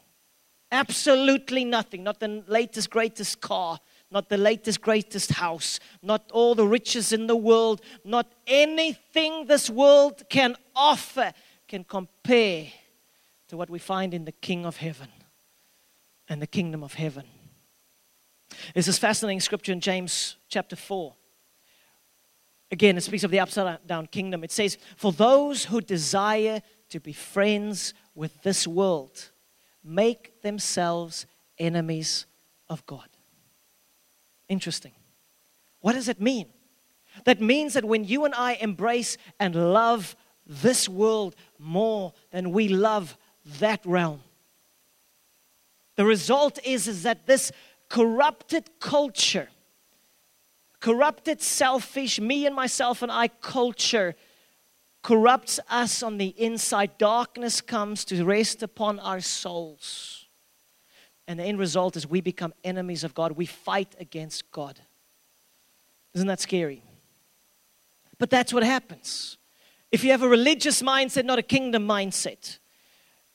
Absolutely 0.72 1.64
nothing. 1.64 2.02
Not 2.02 2.20
the 2.20 2.42
latest, 2.46 2.88
greatest 2.90 3.40
car, 3.40 3.78
not 4.10 4.28
the 4.28 4.38
latest, 4.38 4.80
greatest 4.80 5.32
house, 5.32 5.78
not 6.02 6.30
all 6.32 6.54
the 6.54 6.66
riches 6.66 7.12
in 7.12 7.26
the 7.26 7.36
world, 7.36 7.82
not 8.04 8.32
anything 8.46 9.46
this 9.46 9.68
world 9.68 10.22
can 10.28 10.56
offer 10.74 11.32
can 11.68 11.84
compare 11.84 12.66
to 13.54 13.58
what 13.58 13.70
we 13.70 13.78
find 13.78 14.12
in 14.12 14.24
the 14.24 14.32
King 14.32 14.66
of 14.66 14.78
Heaven 14.78 15.08
and 16.28 16.42
the 16.42 16.46
kingdom 16.46 16.82
of 16.82 16.94
heaven. 16.94 17.24
There's 18.72 18.86
this 18.86 18.98
fascinating 18.98 19.40
scripture 19.40 19.70
in 19.70 19.80
James 19.80 20.36
chapter 20.48 20.74
4. 20.74 21.14
Again, 22.72 22.96
it 22.96 23.02
speaks 23.02 23.22
of 23.22 23.30
the 23.30 23.38
upside 23.38 23.86
down 23.86 24.08
kingdom. 24.08 24.42
It 24.42 24.50
says, 24.50 24.76
For 24.96 25.12
those 25.12 25.66
who 25.66 25.80
desire 25.80 26.62
to 26.88 26.98
be 26.98 27.12
friends 27.12 27.94
with 28.16 28.42
this 28.42 28.66
world, 28.66 29.30
make 29.84 30.42
themselves 30.42 31.26
enemies 31.56 32.26
of 32.68 32.84
God. 32.86 33.08
Interesting. 34.48 34.92
What 35.80 35.92
does 35.92 36.08
it 36.08 36.20
mean? 36.20 36.48
That 37.24 37.40
means 37.40 37.74
that 37.74 37.84
when 37.84 38.02
you 38.02 38.24
and 38.24 38.34
I 38.34 38.54
embrace 38.54 39.16
and 39.38 39.54
love 39.72 40.16
this 40.44 40.88
world 40.88 41.36
more 41.58 42.14
than 42.32 42.50
we 42.50 42.68
love 42.68 43.16
that 43.60 43.80
realm, 43.84 44.20
the 45.96 46.04
result 46.04 46.58
is, 46.64 46.88
is 46.88 47.02
that 47.04 47.26
this 47.26 47.52
corrupted 47.88 48.68
culture, 48.80 49.48
corrupted, 50.80 51.40
selfish, 51.40 52.20
me 52.20 52.46
and 52.46 52.54
myself 52.54 53.02
and 53.02 53.12
I 53.12 53.28
culture 53.28 54.14
corrupts 55.02 55.60
us 55.68 56.02
on 56.02 56.18
the 56.18 56.28
inside. 56.28 56.98
Darkness 56.98 57.60
comes 57.60 58.04
to 58.06 58.24
rest 58.24 58.62
upon 58.62 58.98
our 58.98 59.20
souls. 59.20 60.26
And 61.28 61.38
the 61.38 61.44
end 61.44 61.58
result 61.58 61.96
is 61.96 62.06
we 62.06 62.20
become 62.20 62.52
enemies 62.64 63.04
of 63.04 63.14
God. 63.14 63.32
We 63.32 63.46
fight 63.46 63.94
against 64.00 64.50
God. 64.50 64.80
Isn't 66.14 66.26
that 66.26 66.40
scary? 66.40 66.82
But 68.18 68.30
that's 68.30 68.52
what 68.52 68.62
happens. 68.62 69.36
If 69.92 70.04
you 70.04 70.10
have 70.10 70.22
a 70.22 70.28
religious 70.28 70.82
mindset, 70.82 71.24
not 71.24 71.38
a 71.38 71.42
kingdom 71.42 71.86
mindset, 71.86 72.58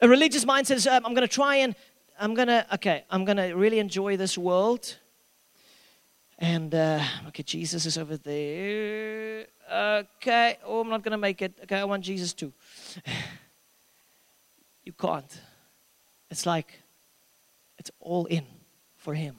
a 0.01 0.07
religious 0.07 0.45
mindset 0.45 0.75
is 0.75 0.87
um, 0.87 1.05
I'm 1.05 1.13
going 1.13 1.27
to 1.27 1.33
try 1.33 1.57
and, 1.57 1.75
I'm 2.19 2.33
going 2.33 2.47
to, 2.47 2.65
okay, 2.75 3.03
I'm 3.09 3.25
going 3.25 3.37
to 3.37 3.53
really 3.53 3.79
enjoy 3.79 4.17
this 4.17 4.37
world. 4.37 4.97
And, 6.37 6.73
uh, 6.73 7.03
okay, 7.27 7.43
Jesus 7.43 7.85
is 7.85 7.97
over 7.97 8.15
there. 8.15 9.45
Okay, 9.71 10.57
oh, 10.65 10.81
I'm 10.81 10.89
not 10.89 11.03
going 11.03 11.11
to 11.11 11.17
make 11.17 11.41
it. 11.41 11.53
Okay, 11.63 11.77
I 11.77 11.83
want 11.83 12.03
Jesus 12.03 12.33
too. 12.33 12.53
you 14.83 14.93
can't. 14.93 15.39
It's 16.31 16.45
like 16.45 16.81
it's 17.77 17.91
all 17.99 18.25
in 18.25 18.45
for 18.95 19.13
Him. 19.13 19.35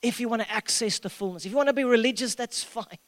If 0.00 0.20
you 0.20 0.28
want 0.28 0.42
to 0.42 0.50
access 0.50 0.98
the 0.98 1.10
fullness, 1.10 1.44
if 1.44 1.50
you 1.50 1.56
want 1.56 1.68
to 1.68 1.74
be 1.74 1.84
religious, 1.84 2.34
that's 2.34 2.62
fine. 2.62 2.98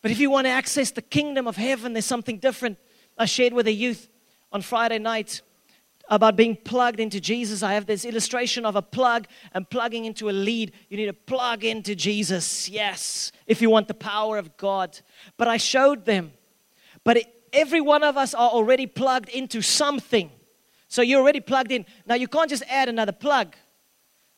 But 0.00 0.10
if 0.10 0.18
you 0.18 0.30
want 0.30 0.46
to 0.46 0.50
access 0.50 0.90
the 0.90 1.02
kingdom 1.02 1.46
of 1.46 1.56
heaven, 1.56 1.92
there's 1.92 2.06
something 2.06 2.38
different. 2.38 2.78
I 3.16 3.26
shared 3.26 3.52
with 3.52 3.66
the 3.66 3.72
youth 3.72 4.08
on 4.52 4.62
Friday 4.62 4.98
night 4.98 5.42
about 6.08 6.36
being 6.36 6.56
plugged 6.56 7.00
into 7.00 7.20
Jesus. 7.20 7.62
I 7.62 7.74
have 7.74 7.86
this 7.86 8.04
illustration 8.04 8.66
of 8.66 8.76
a 8.76 8.82
plug 8.82 9.26
and 9.52 9.68
plugging 9.68 10.04
into 10.04 10.28
a 10.28 10.32
lead. 10.32 10.72
You 10.88 10.96
need 10.96 11.06
to 11.06 11.12
plug 11.12 11.64
into 11.64 11.94
Jesus, 11.94 12.68
yes, 12.68 13.32
if 13.46 13.62
you 13.62 13.70
want 13.70 13.88
the 13.88 13.94
power 13.94 14.36
of 14.38 14.56
God. 14.56 14.98
But 15.36 15.48
I 15.48 15.56
showed 15.56 16.04
them. 16.04 16.32
But 17.04 17.18
it, 17.18 17.26
every 17.52 17.80
one 17.80 18.02
of 18.02 18.16
us 18.16 18.34
are 18.34 18.50
already 18.50 18.86
plugged 18.86 19.28
into 19.30 19.62
something. 19.62 20.30
So 20.88 21.00
you're 21.00 21.20
already 21.20 21.40
plugged 21.40 21.72
in. 21.72 21.86
Now 22.06 22.16
you 22.16 22.28
can't 22.28 22.50
just 22.50 22.64
add 22.68 22.88
another 22.88 23.12
plug. 23.12 23.56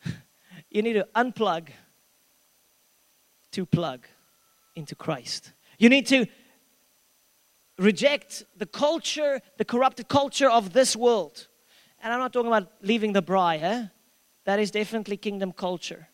you 0.71 0.83
need 0.83 0.93
to 0.93 1.09
unplug 1.17 1.69
to 3.53 3.67
plug 3.67 4.07
into 4.77 4.95
Christ. 4.95 5.53
You 5.79 5.89
need 5.89 6.07
to 6.09 6.27
reject 7.79 8.45
the 8.57 8.67
culture, 8.67 9.41
the 9.57 9.65
corrupted 9.65 10.09
culture 10.09 10.49
of 10.49 10.73
this 10.73 10.95
world. 10.95 11.49
And 12.03 12.13
I'm 12.13 12.19
not 12.19 12.33
talking 12.33 12.49
about 12.49 12.71
leaving 12.83 13.13
the 13.13 13.23
braai, 13.23 13.63
eh? 13.63 13.87
That 14.45 14.61
is 14.61 14.71
definitely 14.71 15.17
kingdom 15.17 15.53
culture. 15.53 16.09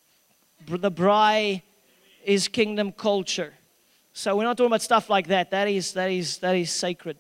The 0.66 0.90
braai 0.90 1.62
is 2.24 2.48
kingdom 2.48 2.92
culture. 2.92 3.54
So 4.12 4.36
we're 4.36 4.44
not 4.44 4.56
talking 4.56 4.70
about 4.70 4.82
stuff 4.82 5.10
like 5.10 5.28
that. 5.28 5.50
That 5.50 5.68
is 5.68 5.92
that 5.94 6.10
is 6.10 6.38
that 6.38 6.54
is 6.54 6.70
sacred. 6.70 7.16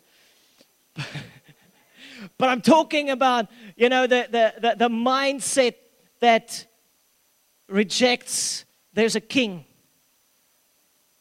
but 2.38 2.48
I'm 2.48 2.60
talking 2.60 3.10
about, 3.10 3.48
you 3.76 3.88
know, 3.88 4.06
the, 4.06 4.28
the, 4.30 4.54
the, 4.60 4.74
the 4.76 4.88
mindset 4.88 5.74
that 6.20 6.66
rejects 7.68 8.64
there's 8.92 9.16
a 9.16 9.20
king 9.20 9.64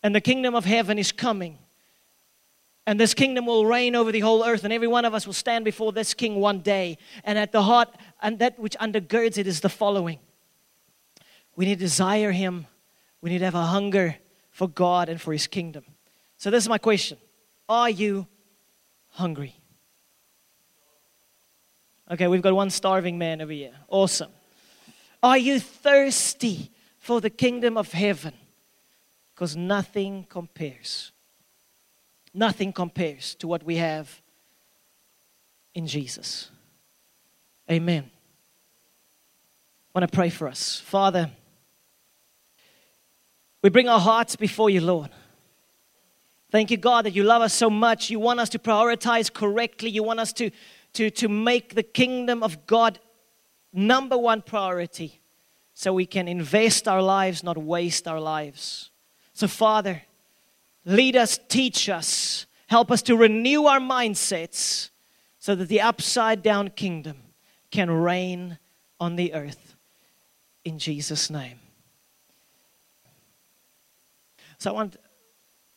and 0.01 0.13
the 0.15 0.21
kingdom 0.21 0.55
of 0.55 0.65
heaven 0.65 0.97
is 0.97 1.11
coming. 1.11 1.57
And 2.89 2.99
this 2.99 3.13
kingdom 3.13 3.45
will 3.45 3.67
reign 3.67 3.95
over 3.95 4.11
the 4.11 4.21
whole 4.21 4.43
earth, 4.43 4.63
and 4.63 4.73
every 4.73 4.87
one 4.87 5.05
of 5.05 5.13
us 5.13 5.27
will 5.27 5.33
stand 5.35 5.63
before 5.63 5.91
this 5.91 6.15
king 6.15 6.37
one 6.37 6.61
day. 6.61 6.97
And 7.23 7.37
at 7.37 7.51
the 7.51 7.61
heart, 7.61 7.87
and 8.19 8.39
that 8.39 8.57
which 8.57 8.75
undergirds 8.79 9.37
it 9.37 9.45
is 9.45 9.59
the 9.59 9.69
following 9.69 10.17
we 11.55 11.65
need 11.65 11.75
to 11.77 11.85
desire 11.85 12.31
him, 12.31 12.65
we 13.21 13.29
need 13.29 13.37
to 13.39 13.45
have 13.45 13.53
a 13.53 13.67
hunger 13.67 14.15
for 14.49 14.67
God 14.67 15.07
and 15.07 15.21
for 15.21 15.31
his 15.31 15.45
kingdom. 15.45 15.83
So, 16.39 16.49
this 16.49 16.63
is 16.63 16.67
my 16.67 16.79
question 16.79 17.19
Are 17.69 17.91
you 17.91 18.25
hungry? 19.09 19.53
Okay, 22.09 22.27
we've 22.27 22.41
got 22.41 22.55
one 22.55 22.71
starving 22.71 23.19
man 23.19 23.39
over 23.39 23.51
here. 23.51 23.75
Awesome. 23.87 24.31
Are 25.21 25.37
you 25.37 25.59
thirsty 25.59 26.71
for 26.97 27.21
the 27.21 27.29
kingdom 27.29 27.77
of 27.77 27.91
heaven? 27.91 28.33
Because 29.35 29.55
nothing 29.55 30.25
compares. 30.27 31.11
Nothing 32.33 32.71
compares 32.73 33.35
to 33.35 33.47
what 33.47 33.63
we 33.63 33.77
have 33.77 34.21
in 35.73 35.87
Jesus. 35.87 36.49
Amen. 37.69 38.09
I 39.95 39.99
want 39.99 40.11
to 40.11 40.15
pray 40.15 40.29
for 40.29 40.47
us. 40.47 40.79
Father, 40.79 41.29
we 43.61 43.69
bring 43.69 43.89
our 43.89 43.99
hearts 43.99 44.35
before 44.35 44.69
you, 44.69 44.81
Lord. 44.81 45.09
Thank 46.51 46.71
you, 46.71 46.77
God, 46.77 47.05
that 47.05 47.15
you 47.15 47.23
love 47.23 47.41
us 47.41 47.53
so 47.53 47.69
much. 47.69 48.09
You 48.09 48.19
want 48.19 48.39
us 48.39 48.49
to 48.49 48.59
prioritize 48.59 49.31
correctly. 49.31 49.89
You 49.89 50.03
want 50.03 50.19
us 50.19 50.33
to, 50.33 50.49
to, 50.93 51.09
to 51.11 51.27
make 51.27 51.75
the 51.75 51.83
kingdom 51.83 52.41
of 52.41 52.65
God 52.65 52.99
number 53.71 54.17
one 54.17 54.41
priority 54.41 55.21
so 55.73 55.93
we 55.93 56.05
can 56.05 56.27
invest 56.27 56.87
our 56.87 57.01
lives, 57.01 57.43
not 57.43 57.57
waste 57.57 58.07
our 58.07 58.19
lives. 58.19 58.89
So, 59.33 59.47
Father, 59.47 60.01
lead 60.89 61.15
us, 61.15 61.39
teach 61.47 61.87
us, 61.87 62.47
help 62.67 62.91
us 62.91 63.01
to 63.03 63.15
renew 63.15 63.65
our 63.65 63.79
mindsets 63.79 64.89
so 65.37 65.55
that 65.55 65.69
the 65.69 65.81
upside 65.81 66.41
down 66.41 66.69
kingdom 66.69 67.17
can 67.71 67.89
reign 67.89 68.57
on 68.99 69.15
the 69.15 69.33
earth. 69.33 69.75
In 70.65 70.79
Jesus' 70.79 71.29
name. 71.29 71.59
So, 74.57 74.71
I 74.71 74.73
want 74.73 74.97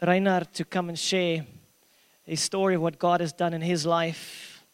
Reinhard 0.04 0.52
to 0.54 0.64
come 0.64 0.88
and 0.88 0.98
share 0.98 1.46
a 2.26 2.34
story 2.34 2.74
of 2.74 2.82
what 2.82 2.98
God 2.98 3.20
has 3.20 3.32
done 3.32 3.54
in 3.54 3.60
his 3.60 3.86
life 3.86 4.64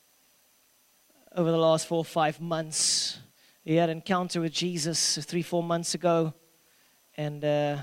over 1.36 1.50
the 1.50 1.58
last 1.58 1.86
four 1.86 1.98
or 1.98 2.04
five 2.04 2.40
months. 2.40 3.18
He 3.64 3.74
had 3.74 3.90
an 3.90 3.98
encounter 3.98 4.40
with 4.40 4.52
Jesus 4.52 5.18
three, 5.18 5.42
four 5.42 5.62
months 5.62 5.94
ago, 5.94 6.32
and 7.18 7.44
uh, 7.44 7.78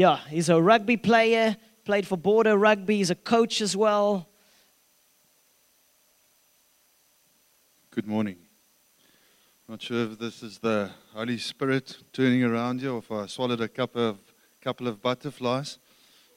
yeah, 0.00 0.20
he's 0.30 0.48
a 0.48 0.62
rugby 0.62 0.96
player, 0.96 1.58
played 1.84 2.06
for 2.06 2.16
Border 2.16 2.56
Rugby, 2.56 2.96
he's 2.96 3.10
a 3.10 3.14
coach 3.14 3.60
as 3.60 3.76
well. 3.76 4.30
Good 7.90 8.06
morning. 8.06 8.38
Not 9.68 9.82
sure 9.82 10.04
if 10.10 10.18
this 10.18 10.42
is 10.42 10.58
the 10.58 10.88
Holy 11.12 11.36
Spirit 11.36 11.98
turning 12.14 12.42
around 12.44 12.80
you 12.80 12.94
or 12.94 12.98
if 13.00 13.12
I 13.12 13.26
swallowed 13.26 13.60
a 13.60 13.68
couple 13.68 14.08
of, 14.08 14.18
couple 14.62 14.88
of 14.88 15.02
butterflies, 15.02 15.78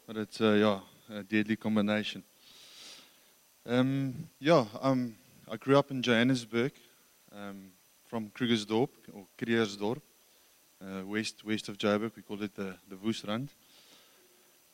but 0.05 0.17
it's 0.17 0.41
uh, 0.41 0.51
yeah, 0.51 1.19
a 1.19 1.23
deadly 1.23 1.55
combination. 1.55 2.21
Um, 3.65 4.27
yeah, 4.39 4.65
um, 4.81 5.15
I 5.49 5.55
grew 5.55 5.77
up 5.79 5.89
in 5.89 6.01
Johannesburg 6.01 6.73
um, 7.33 7.71
from 8.09 8.29
Krugersdorp 8.31 8.89
or 9.13 9.25
Kriersdorp 9.37 10.01
uh, 10.83 11.05
west 11.05 11.43
west 11.45 11.69
of 11.69 11.77
Joburg. 11.77 12.15
We 12.15 12.21
call 12.21 12.41
it 12.43 12.55
the 12.55 12.75
the 12.89 12.95
Woesrand. 12.95 13.49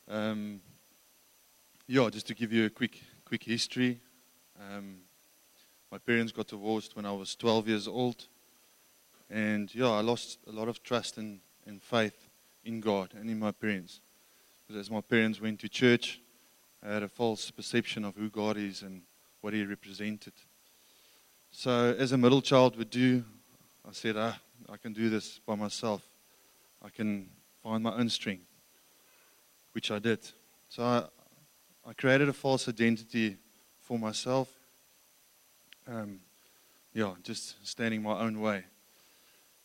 Um, 0.08 0.60
yeah, 1.86 2.08
just 2.10 2.26
to 2.26 2.34
give 2.34 2.52
you 2.52 2.66
a 2.66 2.70
quick 2.70 3.02
quick 3.24 3.44
history. 3.44 4.00
Um, 4.60 4.98
my 5.90 5.98
parents 5.98 6.32
got 6.32 6.46
divorced 6.46 6.94
when 6.94 7.04
I 7.04 7.12
was 7.12 7.34
12 7.34 7.68
years 7.68 7.88
old, 7.88 8.26
and 9.28 9.74
yeah, 9.74 9.88
I 9.88 10.00
lost 10.00 10.38
a 10.46 10.52
lot 10.52 10.68
of 10.68 10.82
trust 10.82 11.18
and, 11.18 11.40
and 11.66 11.82
faith 11.82 12.28
in 12.64 12.80
God 12.80 13.10
and 13.14 13.28
in 13.28 13.38
my 13.38 13.50
parents. 13.50 14.00
Because 14.66 14.86
as 14.86 14.90
my 14.90 15.00
parents 15.00 15.40
went 15.40 15.58
to 15.60 15.68
church, 15.68 16.20
I 16.84 16.92
had 16.92 17.02
a 17.02 17.08
false 17.08 17.50
perception 17.50 18.04
of 18.04 18.14
who 18.14 18.30
God 18.30 18.56
is 18.56 18.82
and 18.82 19.02
what 19.40 19.52
He 19.52 19.64
represented. 19.64 20.34
So, 21.50 21.94
as 21.98 22.12
a 22.12 22.18
middle 22.18 22.42
child 22.42 22.76
would 22.76 22.90
do, 22.90 23.24
I 23.88 23.92
said, 23.92 24.16
ah, 24.16 24.38
I 24.68 24.76
can 24.76 24.92
do 24.92 25.08
this 25.08 25.38
by 25.38 25.54
myself. 25.54 26.02
I 26.82 26.88
can 26.88 27.28
find 27.62 27.82
my 27.82 27.94
own 27.94 28.08
strength, 28.08 28.46
which 29.72 29.90
I 29.90 29.98
did. 29.98 30.20
So 30.68 30.82
I, 30.82 31.04
I 31.88 31.92
created 31.92 32.28
a 32.28 32.32
false 32.32 32.68
identity 32.68 33.36
for 33.80 33.98
myself. 33.98 34.48
Um, 35.86 36.20
yeah, 36.92 37.14
just 37.22 37.66
standing 37.66 38.02
my 38.02 38.18
own 38.18 38.40
way. 38.40 38.64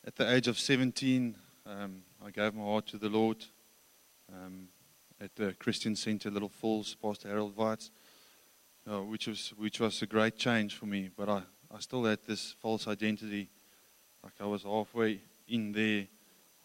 At 0.06 0.16
the 0.16 0.32
age 0.32 0.48
of 0.48 0.60
17, 0.60 1.36
um, 1.66 2.04
I 2.24 2.32
gave 2.32 2.54
my 2.54 2.64
heart 2.64 2.88
to 2.88 2.98
the 2.98 3.10
Lord 3.10 3.44
um, 4.32 4.68
at 5.20 5.36
the 5.36 5.54
Christian 5.54 5.96
Center, 5.96 6.30
Little 6.30 6.50
Falls, 6.50 6.96
Pastor 6.96 7.30
Harold 7.30 7.56
Weitz, 7.56 7.90
uh, 8.90 9.02
which, 9.02 9.28
was, 9.28 9.54
which 9.58 9.80
was 9.80 10.02
a 10.02 10.06
great 10.06 10.38
change 10.38 10.76
for 10.76 10.86
me. 10.86 11.10
But 11.16 11.30
I, 11.30 11.42
I 11.74 11.80
still 11.80 12.04
had 12.04 12.20
this 12.28 12.56
false 12.60 12.88
identity 12.88 13.50
like 14.26 14.34
I 14.42 14.46
was 14.46 14.64
halfway 14.64 15.20
in 15.48 15.72
there, 15.72 16.08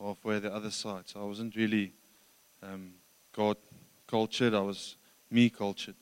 halfway 0.01 0.39
the 0.39 0.53
other 0.53 0.71
side. 0.71 1.03
So 1.05 1.21
I 1.21 1.25
wasn't 1.25 1.55
really 1.55 1.93
um, 2.63 2.95
God 3.37 3.59
cultured, 4.07 4.55
I 4.55 4.61
was 4.61 4.97
me 5.31 5.51
cultured. 5.51 5.95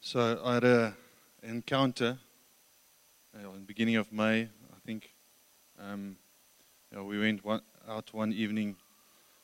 So 0.00 0.42
I 0.44 0.54
had 0.54 0.64
an 0.64 0.94
encounter 1.44 2.18
uh, 3.32 3.48
in 3.50 3.60
the 3.60 3.66
beginning 3.66 3.94
of 3.94 4.12
May, 4.12 4.42
I 4.42 4.78
think. 4.84 5.12
Um, 5.80 6.16
you 6.90 6.98
know, 6.98 7.04
we 7.04 7.20
went 7.20 7.44
one, 7.44 7.62
out 7.88 8.12
one 8.12 8.32
evening, 8.32 8.74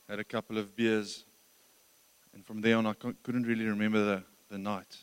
had 0.09 0.19
a 0.19 0.25
couple 0.25 0.59
of 0.59 0.75
beers, 0.75 1.25
and 2.35 2.45
from 2.45 2.61
there 2.61 2.77
on 2.77 2.87
I 2.87 2.95
couldn't 2.95 3.47
really 3.47 3.65
remember 3.65 4.05
the, 4.05 4.23
the 4.51 4.59
night. 4.59 4.97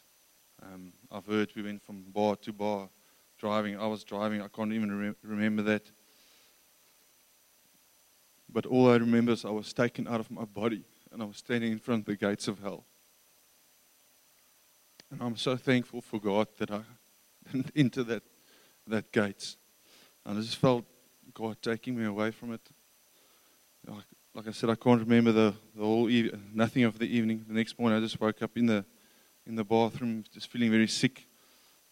Um, 0.61 0.91
I've 1.09 1.25
heard 1.25 1.51
we 1.55 1.63
went 1.63 1.81
from 1.81 2.03
bar 2.13 2.35
to 2.35 2.51
bar 2.51 2.89
driving. 3.37 3.77
I 3.79 3.87
was 3.87 4.03
driving. 4.03 4.41
I 4.41 4.47
can't 4.47 4.73
even 4.73 4.91
re- 4.91 5.15
remember 5.23 5.61
that. 5.63 5.91
But 8.49 8.65
all 8.65 8.89
I 8.89 8.95
remember 8.95 9.33
is 9.33 9.45
I 9.45 9.49
was 9.49 9.73
taken 9.73 10.07
out 10.07 10.19
of 10.19 10.31
my 10.31 10.45
body 10.45 10.83
and 11.11 11.21
I 11.21 11.25
was 11.25 11.37
standing 11.37 11.71
in 11.71 11.79
front 11.79 12.01
of 12.01 12.05
the 12.05 12.15
gates 12.15 12.47
of 12.47 12.59
hell. 12.59 12.85
And 15.11 15.21
I'm 15.21 15.35
so 15.35 15.55
thankful 15.55 16.01
for 16.01 16.19
God 16.19 16.47
that 16.57 16.71
I 16.71 16.81
went 17.53 17.71
into 17.75 18.03
that, 18.05 18.23
that 18.87 19.11
gates. 19.11 19.57
And 20.25 20.37
I 20.37 20.41
just 20.41 20.57
felt 20.57 20.85
God 21.33 21.57
taking 21.61 21.97
me 21.97 22.05
away 22.05 22.31
from 22.31 22.53
it. 22.53 22.61
Like, 23.87 24.05
like 24.33 24.47
I 24.47 24.51
said, 24.51 24.69
I 24.69 24.75
can't 24.75 24.99
remember 24.99 25.31
the, 25.31 25.53
the 25.75 25.83
whole 25.83 26.09
eve- 26.09 26.37
nothing 26.53 26.83
of 26.83 26.97
the 26.97 27.05
evening. 27.05 27.45
The 27.47 27.53
next 27.53 27.77
morning, 27.79 27.97
I 27.97 28.01
just 28.01 28.19
woke 28.19 28.41
up 28.41 28.57
in 28.57 28.65
the 28.65 28.85
in 29.47 29.55
the 29.55 29.63
bathroom, 29.63 30.23
just 30.33 30.49
feeling 30.49 30.71
very 30.71 30.87
sick. 30.87 31.27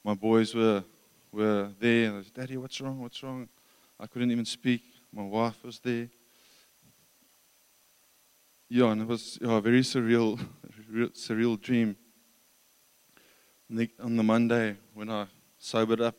My 0.04 0.16
boys 0.16 0.56
were 0.56 0.84
were 1.34 1.72
there. 1.80 2.10
And 2.10 2.20
I 2.20 2.22
said, 2.22 2.34
Daddy, 2.34 2.58
what's 2.58 2.80
wrong? 2.80 3.02
What's 3.02 3.22
wrong? 3.24 3.50
I 4.00 4.08
couldn't 4.08 4.32
even 4.32 4.46
speak. 4.46 4.84
My 5.12 5.24
wife 5.24 5.64
was 5.64 5.80
there. 5.80 6.10
Yeah, 8.70 8.92
and 8.92 9.02
it 9.02 9.08
was 9.08 9.38
yeah, 9.42 9.58
a 9.58 9.62
very 9.62 9.82
surreal, 9.82 10.40
real, 10.90 11.10
surreal 11.10 11.60
dream. 11.60 11.96
The- 13.70 13.92
on 14.00 14.16
the 14.16 14.24
Monday, 14.24 14.78
when 14.94 15.10
I 15.10 15.28
sobered 15.58 16.02
up, 16.02 16.16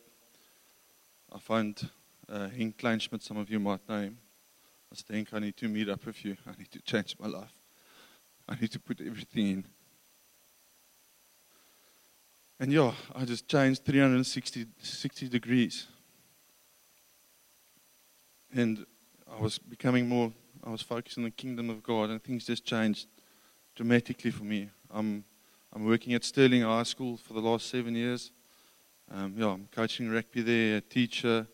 I 1.31 1.39
found 1.39 1.89
uh, 2.29 2.47
Henk 2.47 2.75
Kleinschmidt, 2.75 3.23
some 3.23 3.37
of 3.37 3.49
you 3.49 3.59
might 3.59 3.87
know 3.89 4.01
him. 4.01 4.17
I 4.91 4.95
said, 4.95 5.15
Henk, 5.15 5.33
I 5.33 5.39
need 5.39 5.57
to 5.57 5.67
meet 5.67 5.89
up 5.89 6.05
with 6.05 6.23
you. 6.23 6.37
I 6.47 6.51
need 6.57 6.71
to 6.71 6.81
change 6.81 7.15
my 7.19 7.27
life. 7.27 7.53
I 8.47 8.55
need 8.55 8.71
to 8.71 8.79
put 8.79 9.01
everything 9.01 9.47
in. 9.47 9.65
And 12.57 12.71
yeah, 12.71 12.93
I 13.13 13.25
just 13.25 13.49
changed 13.49 13.83
360 13.83 14.65
60 14.81 15.27
degrees. 15.27 15.87
And 18.53 18.85
I 19.29 19.41
was 19.41 19.57
becoming 19.59 20.07
more, 20.07 20.31
I 20.63 20.69
was 20.69 20.81
focused 20.81 21.17
on 21.17 21.25
the 21.25 21.31
kingdom 21.31 21.69
of 21.69 21.83
God, 21.83 22.09
and 22.09 22.23
things 22.23 22.45
just 22.45 22.63
changed 22.63 23.07
dramatically 23.75 24.31
for 24.31 24.45
me. 24.45 24.69
I'm, 24.89 25.25
I'm 25.73 25.85
working 25.85 26.13
at 26.13 26.23
Stirling 26.23 26.61
High 26.61 26.83
School 26.83 27.17
for 27.17 27.33
the 27.33 27.41
last 27.41 27.69
seven 27.69 27.93
years. 27.93 28.31
Um, 29.11 29.35
yeah, 29.37 29.47
I'm 29.47 29.67
coaching 29.69 30.09
rugby 30.09 30.41
there, 30.41 30.77
a 30.77 30.81
teacher. 30.81 31.45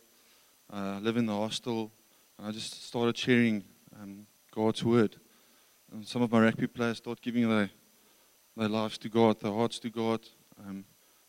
Uh, 0.71 0.99
live 1.01 1.17
in 1.17 1.25
the 1.25 1.35
hostel, 1.35 1.91
and 2.37 2.47
I 2.47 2.51
just 2.51 2.85
started 2.85 3.17
sharing 3.17 3.63
um, 3.99 4.27
God's 4.53 4.85
word. 4.85 5.17
And 5.91 6.07
some 6.07 6.21
of 6.21 6.31
my 6.31 6.39
rugby 6.41 6.67
players 6.67 6.97
start 6.97 7.19
giving 7.21 7.49
their, 7.49 7.71
their 8.55 8.69
lives 8.69 8.99
to 8.99 9.09
God, 9.09 9.41
their 9.41 9.51
hearts 9.51 9.79
to 9.79 9.89
God. 9.89 10.21
Um, 10.67 10.85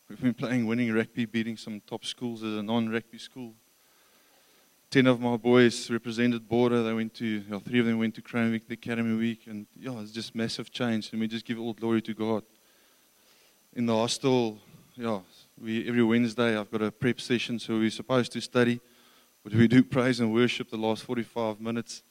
we've 0.09 0.21
been 0.21 0.33
playing 0.33 0.67
winning 0.67 0.93
rugby, 0.93 1.25
beating 1.25 1.57
some 1.57 1.81
top 1.87 2.05
schools 2.05 2.43
as 2.43 2.53
a 2.55 2.61
non-rugby 2.61 3.17
school. 3.17 3.53
Ten 4.91 5.07
of 5.07 5.19
my 5.19 5.37
boys 5.37 5.89
represented 5.89 6.47
border. 6.47 6.83
They 6.83 6.93
went 6.93 7.15
to, 7.15 7.25
you 7.25 7.49
know, 7.49 7.59
three 7.59 7.79
of 7.79 7.87
them 7.87 7.97
went 7.97 8.13
to 8.15 8.21
Craven 8.21 8.51
Week, 8.51 8.67
the 8.67 8.75
Academy 8.75 9.15
Week, 9.17 9.47
and 9.47 9.65
yeah, 9.75 9.99
it's 10.01 10.11
just 10.11 10.35
massive 10.35 10.71
change. 10.71 11.11
And 11.11 11.19
we 11.19 11.27
just 11.27 11.45
give 11.45 11.59
all 11.59 11.73
glory 11.73 12.01
to 12.03 12.13
God. 12.13 12.43
In 13.75 13.87
the 13.87 13.95
hostel, 13.95 14.59
yeah, 14.95 15.21
we 15.59 15.87
every 15.87 16.03
Wednesday 16.03 16.55
I've 16.55 16.69
got 16.69 16.83
a 16.83 16.91
prep 16.91 17.19
session, 17.19 17.57
so 17.57 17.79
we're 17.79 17.89
supposed 17.89 18.31
to 18.33 18.41
study, 18.41 18.79
but 19.43 19.53
we 19.53 19.67
do 19.67 19.83
praise 19.83 20.19
and 20.19 20.31
worship 20.31 20.69
the 20.69 20.77
last 20.77 21.03
45 21.03 21.59
minutes. 21.59 22.03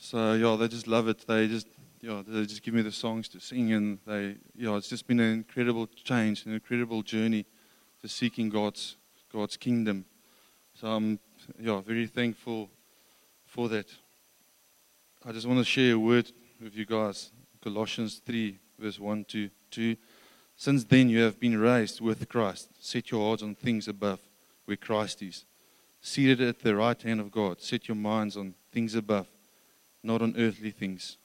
So 0.00 0.32
yeah, 0.32 0.56
they 0.56 0.66
just 0.66 0.88
love 0.88 1.06
it. 1.06 1.24
They 1.28 1.46
just 1.46 1.68
yeah, 2.04 2.22
they 2.26 2.44
just 2.44 2.62
give 2.62 2.74
me 2.74 2.82
the 2.82 2.92
songs 2.92 3.28
to 3.30 3.40
sing, 3.40 3.72
and 3.72 3.98
they 4.06 4.36
yeah, 4.54 4.76
it's 4.76 4.90
just 4.90 5.06
been 5.06 5.20
an 5.20 5.32
incredible 5.32 5.86
change, 5.86 6.44
an 6.44 6.52
incredible 6.52 7.02
journey 7.02 7.46
to 8.02 8.08
seeking 8.08 8.50
God's 8.50 8.96
God's 9.32 9.56
kingdom. 9.56 10.04
So 10.74 10.88
I'm 10.88 11.18
yeah 11.58 11.80
very 11.80 12.06
thankful 12.06 12.68
for 13.46 13.70
that. 13.70 13.86
I 15.24 15.32
just 15.32 15.46
want 15.46 15.60
to 15.60 15.64
share 15.64 15.94
a 15.94 15.98
word 15.98 16.30
with 16.60 16.76
you 16.76 16.84
guys. 16.84 17.30
Colossians 17.62 18.20
3, 18.26 18.58
verse 18.78 18.98
1 19.00 19.24
to 19.24 19.48
2. 19.70 19.96
Since 20.56 20.84
then 20.84 21.08
you 21.08 21.22
have 21.22 21.40
been 21.40 21.58
raised 21.58 22.02
with 22.02 22.28
Christ. 22.28 22.68
Set 22.80 23.10
your 23.10 23.26
hearts 23.26 23.42
on 23.42 23.54
things 23.54 23.88
above, 23.88 24.20
where 24.66 24.76
Christ 24.76 25.22
is. 25.22 25.46
Seated 26.02 26.42
at 26.42 26.60
the 26.60 26.76
right 26.76 27.00
hand 27.00 27.20
of 27.20 27.30
God. 27.30 27.62
Set 27.62 27.88
your 27.88 27.96
minds 27.96 28.36
on 28.36 28.54
things 28.70 28.94
above, 28.94 29.26
not 30.02 30.20
on 30.20 30.34
earthly 30.36 30.70
things. 30.70 31.16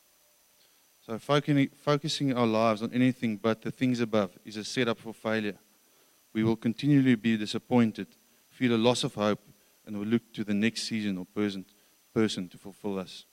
So 1.09 1.17
focusing, 1.17 2.37
our 2.37 2.45
lives 2.45 2.83
on 2.83 2.93
anything 2.93 3.37
but 3.37 3.63
the 3.63 3.71
things 3.71 3.99
above 3.99 4.37
is 4.45 4.57
a 4.57 4.63
setup 4.63 4.99
for 4.99 5.11
failure. 5.11 5.57
We 6.33 6.43
will 6.43 6.55
continually 6.55 7.15
be 7.15 7.35
disappointed, 7.35 8.05
feel 8.51 8.75
a 8.75 8.77
loss 8.77 9.03
of 9.03 9.15
hope, 9.15 9.39
and 9.87 9.97
will 9.97 10.05
look 10.05 10.31
to 10.33 10.43
the 10.43 10.53
next 10.53 10.83
season 10.83 11.17
or 11.17 11.25
person, 11.25 11.65
person 12.13 12.47
to 12.49 12.59
fulfill 12.59 12.99
us. 12.99 13.25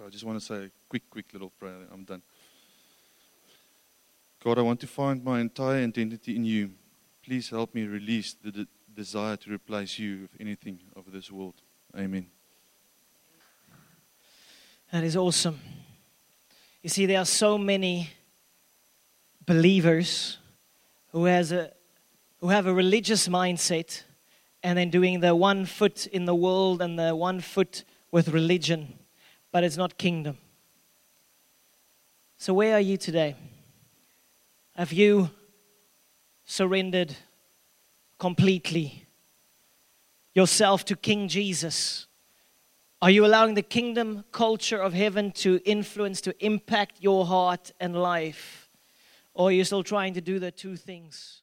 I 0.00 0.08
just 0.08 0.22
want 0.22 0.38
to 0.38 0.46
say 0.46 0.66
a 0.66 0.70
quick, 0.88 1.10
quick 1.10 1.32
little 1.32 1.50
prayer. 1.50 1.88
I'm 1.92 2.04
done. 2.04 2.22
God, 4.44 4.60
I 4.60 4.62
want 4.62 4.78
to 4.78 4.86
find 4.86 5.24
my 5.24 5.40
entire 5.40 5.82
identity 5.82 6.36
in 6.36 6.44
you. 6.44 6.70
Please 7.24 7.50
help 7.50 7.74
me 7.74 7.86
release 7.86 8.36
the 8.40 8.52
de- 8.52 8.68
desire 8.94 9.36
to 9.38 9.52
replace 9.52 9.98
you 9.98 10.20
with 10.20 10.30
anything 10.38 10.78
of 10.94 11.10
this 11.10 11.32
world. 11.32 11.56
Amen. 11.96 12.28
That 14.92 15.02
is 15.02 15.16
awesome. 15.16 15.58
You 16.82 16.88
see, 16.88 17.06
there 17.06 17.18
are 17.18 17.24
so 17.24 17.58
many 17.58 18.10
believers 19.44 20.38
who 21.10 21.24
has 21.24 21.52
a 21.52 21.72
who 22.40 22.48
have 22.48 22.66
a 22.66 22.74
religious 22.74 23.28
mindset 23.28 24.02
and 24.62 24.78
then 24.78 24.90
doing 24.90 25.20
the 25.20 25.34
one 25.34 25.64
foot 25.64 26.06
in 26.06 26.24
the 26.24 26.34
world 26.34 26.80
and 26.82 26.98
the 26.98 27.14
one 27.14 27.40
foot 27.40 27.84
with 28.10 28.28
religion, 28.28 28.94
but 29.52 29.64
it's 29.64 29.76
not 29.76 29.98
kingdom. 29.98 30.38
So 32.36 32.54
where 32.54 32.74
are 32.74 32.80
you 32.80 32.96
today? 32.96 33.34
Have 34.76 34.92
you 34.92 35.30
surrendered 36.44 37.16
completely 38.18 39.06
yourself 40.34 40.84
to 40.86 40.96
King 40.96 41.28
Jesus? 41.28 42.07
Are 43.00 43.10
you 43.10 43.24
allowing 43.24 43.54
the 43.54 43.62
kingdom 43.62 44.24
culture 44.32 44.82
of 44.82 44.92
heaven 44.92 45.30
to 45.32 45.60
influence, 45.64 46.20
to 46.22 46.34
impact 46.44 46.96
your 47.00 47.26
heart 47.26 47.70
and 47.78 47.94
life? 47.94 48.68
Or 49.34 49.50
are 49.50 49.52
you 49.52 49.62
still 49.62 49.84
trying 49.84 50.14
to 50.14 50.20
do 50.20 50.40
the 50.40 50.50
two 50.50 50.74
things? 50.74 51.42